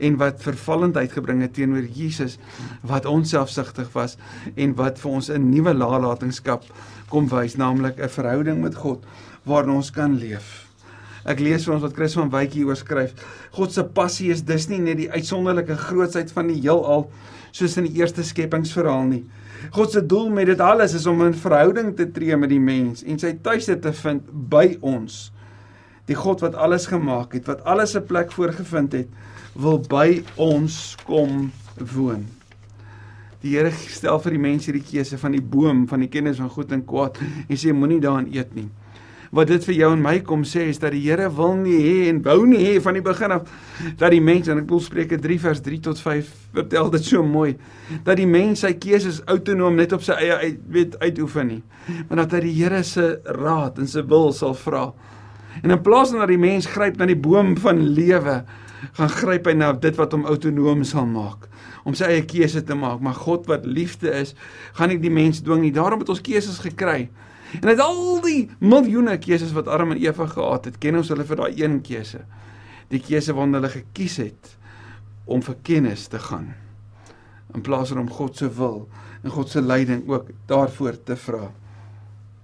en 0.04 0.18
wat 0.20 0.42
vervallendheid 0.44 1.14
gebring 1.16 1.42
het 1.46 1.54
teenoor 1.56 1.86
Jesus 1.88 2.36
wat 2.84 3.08
onselfsugtig 3.08 3.88
was 3.96 4.18
en 4.56 4.76
wat 4.76 5.00
vir 5.00 5.12
ons 5.12 5.30
'n 5.32 5.50
nuwe 5.50 5.74
nalatenskap 5.74 6.68
kom 7.10 7.30
wys 7.32 7.56
naamlik 7.56 8.00
'n 8.00 8.10
verhouding 8.10 8.62
met 8.62 8.76
God 8.76 9.06
waarin 9.46 9.80
ons 9.80 9.92
kan 9.92 10.18
leef. 10.18 10.68
Ek 11.24 11.40
lees 11.40 11.64
vir 11.64 11.74
ons 11.74 11.84
wat 11.84 11.96
Chris 11.96 12.14
van 12.14 12.30
Wyk 12.30 12.54
hier 12.54 12.68
oorskryf. 12.68 13.14
God 13.52 13.72
se 13.72 13.84
passie 13.84 14.32
is 14.32 14.44
dus 14.44 14.68
nie 14.68 14.80
net 14.80 14.98
die 14.98 15.12
uitsonderlike 15.12 15.78
grootsheid 15.78 16.32
van 16.32 16.48
die 16.48 16.60
heelal 16.60 17.12
soos 17.52 17.78
in 17.78 17.88
die 17.88 18.02
eerste 18.02 18.24
skepingsverhaal 18.24 19.08
nie. 19.08 19.24
God 19.71 19.91
se 19.91 20.06
doel 20.06 20.30
met 20.30 20.45
dit 20.45 20.60
alles 20.60 20.93
is 20.93 21.06
om 21.06 21.21
'n 21.23 21.34
verhouding 21.34 21.95
te 21.95 22.12
tree 22.12 22.38
met 22.38 22.49
die 22.49 22.60
mens 22.60 23.04
en 23.04 23.19
sy 23.19 23.34
tuiste 23.41 23.80
te 23.80 23.93
vind 23.93 24.21
by 24.49 24.78
ons. 24.82 25.32
Die 26.06 26.15
God 26.15 26.41
wat 26.41 26.56
alles 26.56 26.86
gemaak 26.86 27.34
het, 27.34 27.45
wat 27.47 27.63
alles 27.63 27.95
'n 27.95 28.06
plek 28.06 28.32
voorgevind 28.32 28.91
het, 28.91 29.08
wil 29.54 29.80
by 29.80 30.23
ons 30.36 30.95
kom 31.06 31.52
woon. 31.78 32.26
Die 33.41 33.58
Here 33.58 33.71
stel 33.71 34.19
vir 34.19 34.32
die 34.32 34.39
mense 34.39 34.71
die 34.71 34.84
keuse 34.84 35.17
van 35.17 35.32
die 35.32 35.41
boom 35.41 35.88
van 35.88 35.99
die 35.99 36.10
kennis 36.10 36.38
van 36.38 36.49
goed 36.49 36.71
en 36.71 36.86
kwaad 36.86 37.17
en 37.49 37.58
sê 37.58 37.73
moenie 37.73 37.99
daaraan 37.99 38.32
eet 38.32 38.56
nie 38.56 38.69
wat 39.34 39.50
dit 39.50 39.65
vir 39.65 39.76
jou 39.80 39.91
en 39.96 40.02
my 40.04 40.19
kom 40.26 40.43
sê 40.46 40.67
is 40.69 40.80
dat 40.82 40.93
die 40.93 41.02
Here 41.08 41.30
wil 41.34 41.56
nie 41.58 41.80
hê 41.82 41.98
en 42.12 42.22
wou 42.26 42.43
nie 42.46 42.62
hê 42.62 42.78
van 42.84 42.98
die 42.98 43.06
begin 43.06 43.34
af 43.34 43.50
dat 43.98 44.13
die 44.13 44.22
mens 44.22 44.48
en 44.48 44.62
ek 44.62 44.69
wil 44.69 44.84
Spreuke 44.84 45.17
3 45.22 45.39
vers 45.41 45.63
3 45.65 45.80
tot 45.89 46.02
5 46.02 46.30
vertel 46.54 46.91
dit 46.93 47.12
so 47.12 47.26
mooi 47.26 47.56
dat 48.06 48.17
die 48.22 48.30
mens 48.30 48.62
sy 48.65 48.76
keuses 48.78 49.24
autonoom 49.26 49.80
net 49.80 49.96
op 49.98 50.06
sy 50.06 50.17
eie 50.22 50.38
uit, 50.46 50.60
weet 50.69 51.00
uitoefen 51.02 51.50
nie 51.50 51.62
maar 52.08 52.24
dat 52.24 52.38
hy 52.38 52.43
die 52.46 52.56
Here 52.62 52.84
se 52.88 53.08
raad 53.26 53.80
en 53.82 53.89
se 53.89 54.04
wil 54.08 54.32
sal 54.36 54.56
vra. 54.56 54.91
En 55.62 55.74
in 55.74 55.82
plaas 55.84 56.13
van 56.13 56.24
dat 56.24 56.32
die 56.32 56.41
mens 56.41 56.69
gryp 56.69 56.98
na 56.98 57.08
die 57.10 57.19
boom 57.19 57.56
van 57.62 57.82
lewe 57.98 58.41
gaan 58.98 59.12
gryp 59.12 59.48
hy 59.48 59.54
na 59.56 59.72
dit 59.74 59.96
wat 60.00 60.15
hom 60.15 60.26
autonoom 60.28 60.84
sal 60.88 61.06
maak 61.08 61.48
om 61.88 61.96
sy 61.96 62.08
eie 62.08 62.24
keuse 62.28 62.63
te 62.63 62.76
maak. 62.76 63.02
Maar 63.04 63.15
God 63.26 63.48
wat 63.52 63.67
liefde 63.67 64.12
is 64.15 64.34
gaan 64.78 64.91
nie 64.93 65.00
die 65.04 65.12
mens 65.13 65.43
dwing 65.43 65.63
nie. 65.65 65.74
Daarom 65.76 66.04
het 66.04 66.12
ons 66.12 66.24
keuses 66.24 66.62
gekry 66.63 67.10
En 67.62 67.70
uit 67.70 67.80
al 67.80 68.22
die 68.26 68.50
miljoene 68.60 69.18
keuses 69.22 69.54
wat 69.54 69.68
Adam 69.68 69.92
en 69.92 70.02
Eva 70.02 70.28
gehad 70.28 70.66
het, 70.66 70.78
ken 70.82 70.98
ons 70.98 71.10
hulle 71.13 71.26
vir 71.28 71.42
daai 71.44 71.62
een 71.62 71.82
keuse. 71.86 72.24
Die 72.89 73.02
keuse 73.02 73.34
waarna 73.34 73.60
hulle 73.60 73.74
gekies 73.74 74.18
het 74.24 74.54
om 75.26 75.42
vir 75.42 75.56
kennis 75.63 76.08
te 76.12 76.20
gaan 76.20 76.54
in 77.54 77.62
plaas 77.62 77.92
van 77.94 78.00
om 78.02 78.10
God 78.10 78.38
se 78.38 78.48
wil 78.50 78.88
en 79.22 79.30
God 79.30 79.50
se 79.50 79.62
leiding 79.62 80.08
ook 80.10 80.32
daarvoor 80.50 80.98
te 81.06 81.16
vra. 81.16 81.52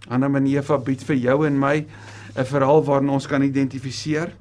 Adam 0.08 0.36
en 0.36 0.48
Eva 0.48 0.78
bied 0.78 1.02
vir 1.06 1.18
jou 1.18 1.46
en 1.48 1.60
my 1.60 1.86
'n 2.36 2.46
verhaal 2.46 2.84
waarin 2.84 3.10
ons 3.10 3.28
kan 3.28 3.42
identifiseer 3.42 4.32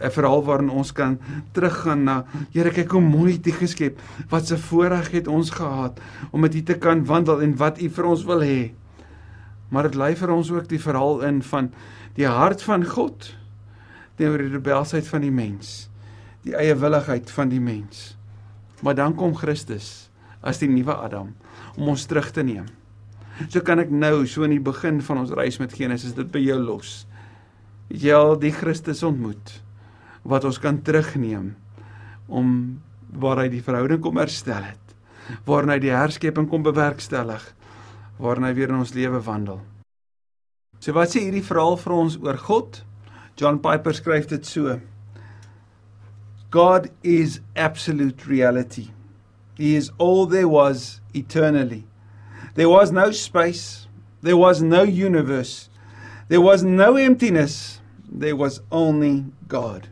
'n 0.00 0.10
verhaal 0.10 0.44
waarin 0.44 0.70
ons 0.70 0.92
kan 0.92 1.18
teruggaan 1.52 2.04
na 2.04 2.24
Here 2.52 2.70
kyk 2.70 2.90
hoe 2.90 3.00
mooi 3.00 3.40
dit 3.40 3.54
geskep 3.54 4.00
wat 4.28 4.46
se 4.46 4.58
voorreg 4.58 5.10
het 5.10 5.28
ons 5.28 5.50
gehad 5.50 6.00
om 6.30 6.40
met 6.40 6.54
U 6.54 6.62
te 6.62 6.78
kan 6.78 7.04
wandel 7.04 7.42
en 7.42 7.56
wat 7.56 7.80
U 7.80 7.88
vir 7.88 8.04
ons 8.04 8.24
wil 8.24 8.42
hê 8.42 8.72
maar 9.74 9.88
dit 9.90 9.98
lei 9.98 10.12
vir 10.14 10.30
ons 10.30 10.52
ook 10.54 10.68
die 10.70 10.78
verhaal 10.78 11.24
in 11.26 11.40
van 11.42 11.72
die 12.14 12.28
hart 12.30 12.62
van 12.62 12.86
God 12.86 13.32
teenoor 14.14 14.44
die 14.44 14.54
rebelsheid 14.54 15.08
van 15.10 15.24
die 15.24 15.34
mens, 15.34 15.88
die 16.46 16.54
eie 16.54 16.76
willigheid 16.78 17.30
van 17.34 17.50
die 17.50 17.62
mens. 17.62 18.12
Maar 18.86 18.94
dan 19.00 19.16
kom 19.18 19.34
Christus 19.34 20.12
as 20.44 20.60
die 20.62 20.70
nuwe 20.70 20.94
Adam 20.94 21.32
om 21.74 21.90
ons 21.90 22.06
terug 22.06 22.30
te 22.30 22.44
neem. 22.46 22.68
So 23.48 23.64
kan 23.66 23.82
ek 23.82 23.90
nou 23.90 24.22
so 24.30 24.46
in 24.46 24.54
die 24.54 24.62
begin 24.62 25.00
van 25.02 25.24
ons 25.24 25.34
reis 25.34 25.58
met 25.58 25.74
Genesis 25.74 26.14
dit 26.14 26.30
by 26.30 26.42
jou 26.44 26.60
los. 26.62 26.92
Het 27.90 28.06
jy 28.06 28.14
al 28.14 28.36
die 28.38 28.52
Christus 28.54 29.02
ontmoet 29.06 29.56
wat 30.24 30.46
ons 30.46 30.60
kan 30.62 30.78
terugneem 30.86 31.50
om 32.30 32.54
waar 33.18 33.42
hy 33.42 33.50
die 33.52 33.64
verhouding 33.64 34.00
kom 34.04 34.16
herstel 34.22 34.62
het, 34.64 34.94
waar 35.46 35.66
hy 35.68 35.80
die 35.82 35.92
herskepping 35.92 36.46
kom 36.50 36.62
bewerkstellig, 36.64 37.42
waar 38.18 38.40
hy 38.42 38.52
weer 38.54 38.72
in 38.72 38.80
ons 38.82 38.94
lewe 38.94 39.20
wandel. 39.24 39.60
So 40.80 40.92
wat 40.96 41.14
sê 41.14 41.24
hierdie 41.24 41.44
verhaal 41.44 41.78
vir 41.80 41.94
ons 41.96 42.18
oor 42.22 42.38
God? 42.38 42.82
John 43.40 43.58
Piper 43.62 43.96
skryf 43.96 44.28
dit 44.30 44.46
so: 44.46 44.80
God 46.50 46.90
is 47.02 47.40
absolute 47.56 48.28
reality. 48.30 48.90
He 49.56 49.74
is 49.76 49.90
all 49.98 50.26
there 50.26 50.48
was 50.48 51.00
eternally. 51.14 51.84
There 52.54 52.68
was 52.68 52.92
no 52.92 53.10
space, 53.10 53.88
there 54.22 54.36
was 54.36 54.62
no 54.62 54.82
universe, 54.82 55.68
there 56.28 56.40
was 56.40 56.62
no 56.62 56.96
emptiness, 56.96 57.80
there 58.06 58.36
was 58.36 58.60
only 58.70 59.24
God. 59.48 59.88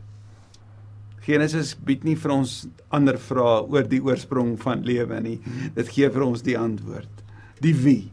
Genesis 1.25 1.73
bied 1.73 2.03
nie 2.03 2.15
vir 2.19 2.31
ons 2.35 2.53
ander 2.91 3.15
vrae 3.15 3.63
oor 3.63 3.85
die 3.87 4.01
oorsprong 4.03 4.55
van 4.59 4.83
lewe 4.83 5.19
nie. 5.23 5.37
Dit 5.75 5.91
gee 5.95 6.09
vir 6.11 6.25
ons 6.25 6.43
die 6.43 6.57
antwoord. 6.59 7.22
Die 7.61 7.75
wie? 7.83 8.11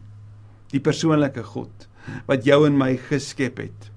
Die 0.75 0.83
persoonlike 0.83 1.45
God 1.55 1.87
wat 2.27 2.47
jou 2.49 2.65
en 2.67 2.79
my 2.81 2.95
geskep 3.11 3.61
het. 3.61 3.91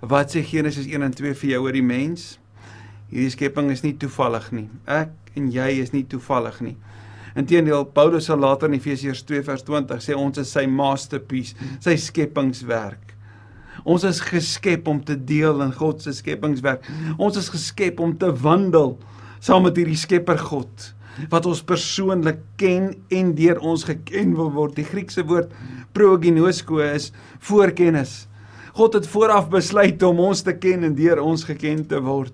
Wat 0.00 0.32
sê 0.32 0.40
Genesis 0.46 0.86
1 0.88 1.04
en 1.04 1.14
2 1.14 1.34
vir 1.42 1.50
jou 1.52 1.64
oor 1.66 1.76
die 1.76 1.84
mens? 1.84 2.36
Hierdie 3.10 3.32
skepping 3.34 3.68
is 3.74 3.82
nie 3.84 3.92
toevallig 4.00 4.48
nie. 4.54 4.68
Ek 4.88 5.12
en 5.36 5.50
jy 5.52 5.68
is 5.82 5.92
nie 5.92 6.04
toevallig 6.08 6.60
nie. 6.64 6.76
Inteendeel, 7.38 7.84
Paulus 7.94 8.28
sal 8.28 8.40
later 8.40 8.70
in 8.70 8.76
Efesiërs 8.78 9.24
2 9.28 9.42
vers 9.46 9.64
20 9.66 10.02
sê 10.04 10.16
ons 10.16 10.40
is 10.40 10.52
sy 10.52 10.64
masterpiece, 10.68 11.56
sy 11.84 11.96
skepingswerk. 12.00 13.12
Ons 13.88 14.04
is 14.08 14.20
geskep 14.22 14.88
om 14.88 15.00
te 15.02 15.16
deel 15.16 15.62
in 15.64 15.72
God 15.74 16.02
se 16.04 16.12
skepingswerk. 16.14 16.84
Ons 17.18 17.40
is 17.40 17.50
geskep 17.52 18.00
om 18.04 18.14
te 18.18 18.30
wandel 18.42 18.96
saam 19.42 19.64
met 19.66 19.78
hierdie 19.78 19.98
Skepper 19.98 20.38
God 20.38 20.92
wat 21.32 21.46
ons 21.46 21.62
persoonlik 21.66 22.40
ken 22.60 22.92
en 23.12 23.32
deur 23.36 23.60
ons 23.60 23.84
geken 23.84 24.36
wil 24.38 24.52
word. 24.54 24.76
Die 24.76 24.86
Griekse 24.86 25.24
woord 25.28 25.52
proginosko 25.96 26.80
is 26.84 27.10
voorkennis. 27.44 28.26
God 28.72 28.96
het 28.96 29.08
vooraf 29.12 29.50
besluit 29.52 30.02
om 30.02 30.22
ons 30.24 30.42
te 30.42 30.54
ken 30.56 30.86
en 30.88 30.94
deur 30.96 31.20
ons 31.20 31.44
geken 31.44 31.84
te 31.88 32.00
word 32.00 32.32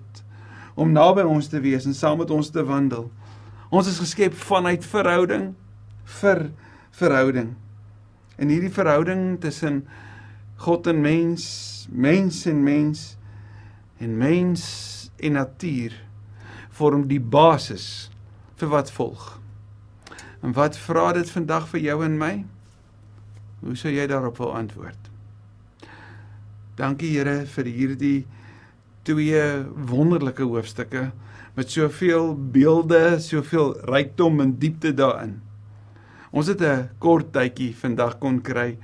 om 0.79 0.93
naby 0.95 1.25
ons 1.27 1.49
te 1.51 1.59
wees 1.59 1.83
en 1.89 1.95
saam 1.95 2.21
met 2.21 2.29
ons 2.31 2.51
te 2.55 2.63
wandel. 2.63 3.09
Ons 3.69 3.89
is 3.91 3.99
geskep 3.99 4.35
vanuit 4.47 4.85
verhouding 4.87 5.49
vir 6.19 6.45
verhouding. 6.95 7.51
En 8.39 8.51
hierdie 8.51 8.71
verhouding 8.71 9.35
tussen 9.43 9.83
God 10.63 10.87
en 10.87 11.01
mens, 11.03 11.43
mens 11.91 12.45
en 12.47 12.63
mens 12.63 13.03
en 13.99 14.15
mens 14.15 14.63
en 15.19 15.35
natuur 15.35 15.95
vorm 16.79 17.03
die 17.09 17.19
basis 17.19 18.07
vir 18.59 18.71
wat 18.71 18.91
volg. 18.91 19.39
En 20.43 20.53
wat 20.55 20.77
vra 20.77 21.11
dit 21.13 21.29
vandag 21.29 21.67
vir 21.73 21.79
jou 21.79 22.03
en 22.05 22.17
my? 22.19 22.33
Hoe 23.63 23.75
sou 23.75 23.91
jy 23.91 24.07
daarop 24.07 24.37
wil 24.39 24.53
antwoord? 24.55 25.09
Dankie 26.79 27.11
Here 27.11 27.43
vir 27.45 27.67
hierdie 27.67 28.19
twee 29.07 29.41
wonderlike 29.89 30.45
hoofstukke 30.47 31.09
met 31.57 31.71
soveel 31.71 32.33
beelde, 32.53 33.19
soveel 33.19 33.73
rykdom 33.89 34.39
en 34.39 34.55
diepte 34.61 34.93
daarin. 34.95 35.41
Ons 36.31 36.47
het 36.47 36.61
'n 36.61 36.89
kort 36.99 37.33
tydjie 37.33 37.75
vandag 37.75 38.19
kon 38.19 38.41
kry 38.41 38.77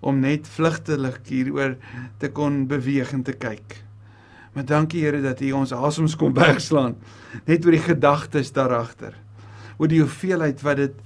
om 0.00 0.20
net 0.20 0.48
vlugtelik 0.48 1.26
hieroor 1.26 1.76
te 2.18 2.28
kon 2.30 2.66
beweeg 2.66 3.12
en 3.12 3.22
te 3.22 3.32
kyk. 3.32 3.84
Maar 4.52 4.66
dankie 4.68 5.02
Here 5.04 5.22
dat 5.24 5.40
U 5.40 5.52
ons 5.52 5.72
asems 5.72 6.16
kom 6.16 6.34
wegslaan 6.36 6.96
net 7.48 7.64
oor 7.64 7.76
die 7.76 7.86
gedagtes 7.86 8.52
daaragter. 8.52 9.14
Oor 9.78 9.88
die 9.88 10.02
hoeveelheid 10.02 10.60
wat 10.62 10.82
dit 10.82 10.98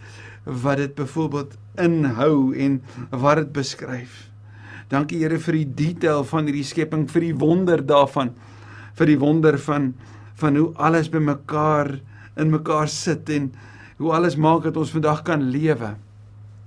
wat 0.46 0.78
dit 0.78 0.92
byvoorbeeld 0.94 1.56
inhou 1.82 2.54
en 2.54 2.76
wat 3.10 3.40
dit 3.40 3.48
beskryf. 3.52 4.28
Dankie 4.90 5.18
Here 5.22 5.38
vir 5.42 5.58
die 5.58 5.70
detail 5.74 6.22
van 6.24 6.46
hierdie 6.46 6.66
skepping, 6.66 7.08
vir 7.10 7.26
die 7.26 7.34
wonder 7.34 7.82
daarvan 7.82 8.34
vir 8.96 9.10
die 9.12 9.20
wonder 9.20 9.58
van 9.60 9.94
van 10.36 10.56
hoe 10.58 10.68
alles 10.76 11.08
bymekaar 11.08 11.94
in 12.36 12.50
mekaar 12.52 12.90
sit 12.92 13.30
en 13.32 13.48
hoe 13.96 14.12
alles 14.12 14.36
maak 14.36 14.66
dat 14.66 14.76
ons 14.76 14.92
vandag 14.92 15.22
kan 15.24 15.46
lewe. 15.50 15.94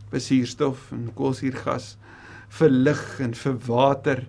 vir 0.09 0.21
suurstof 0.25 0.87
en 0.95 1.11
koolsuurgas, 1.13 1.91
vir 2.57 2.71
lig 2.73 3.01
en 3.21 3.35
vir 3.37 3.57
water, 3.67 4.23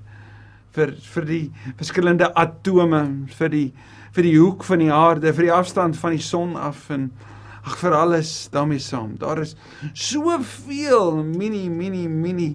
vir 0.77 0.95
vir 1.15 1.27
die 1.27 1.45
verskillende 1.79 2.31
atome, 2.39 3.03
vir 3.39 3.53
die 3.55 3.67
vir 4.11 4.27
die 4.27 4.37
hoek 4.39 4.65
van 4.67 4.83
die 4.83 4.91
aarde, 4.91 5.31
vir 5.35 5.47
die 5.47 5.55
afstand 5.55 5.99
van 6.01 6.17
die 6.17 6.25
son 6.25 6.57
af 6.59 6.89
en 6.91 7.11
ag 7.61 7.77
vir 7.79 7.95
alles 7.95 8.33
daarmee 8.53 8.83
saam. 8.83 9.15
Daar 9.21 9.43
is 9.45 9.55
soveel 9.95 11.23
mini 11.23 11.69
mini 11.69 12.09
mini 12.09 12.55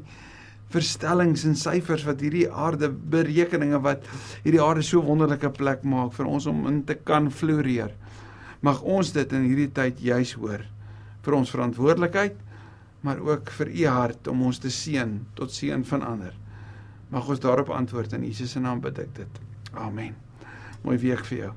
verstellings 0.74 1.46
en 1.48 1.56
syfers 1.56 2.04
wat 2.08 2.24
hierdie 2.26 2.48
aarde 2.50 2.90
berekeninge 2.90 3.80
wat 3.86 4.08
hierdie 4.44 4.64
aarde 4.64 4.84
so 4.84 5.04
wonderlike 5.06 5.52
plek 5.56 5.86
maak 5.88 6.12
vir 6.18 6.28
ons 6.28 6.48
om 6.52 6.66
in 6.68 6.82
te 6.88 6.98
kan 6.98 7.30
floreer. 7.32 7.94
Mag 8.66 8.82
ons 8.82 9.14
dit 9.16 9.36
in 9.38 9.46
hierdie 9.46 9.72
tyd 9.76 10.02
juis 10.04 10.34
hoor 10.40 10.66
vir 11.26 11.34
ons 11.34 11.50
verantwoordelikheid, 11.50 12.36
maar 13.06 13.22
ook 13.22 13.50
vir 13.58 13.72
u 13.72 13.86
hart 13.90 14.28
om 14.30 14.44
ons 14.50 14.60
te 14.62 14.70
seën 14.74 15.16
tot 15.38 15.54
seën 15.54 15.86
van 15.90 16.04
ander. 16.06 16.34
Mag 17.16 17.28
ons 17.32 17.40
daarop 17.40 17.70
antwoord 17.72 18.14
in 18.14 18.26
Jesus 18.28 18.52
se 18.52 18.60
naam 18.60 18.82
bid 18.84 18.98
ek 19.00 19.14
dit. 19.16 19.38
Amen. 19.80 20.16
Mooi 20.84 20.98
week 21.00 21.24
vir 21.30 21.38
jou. 21.38 21.52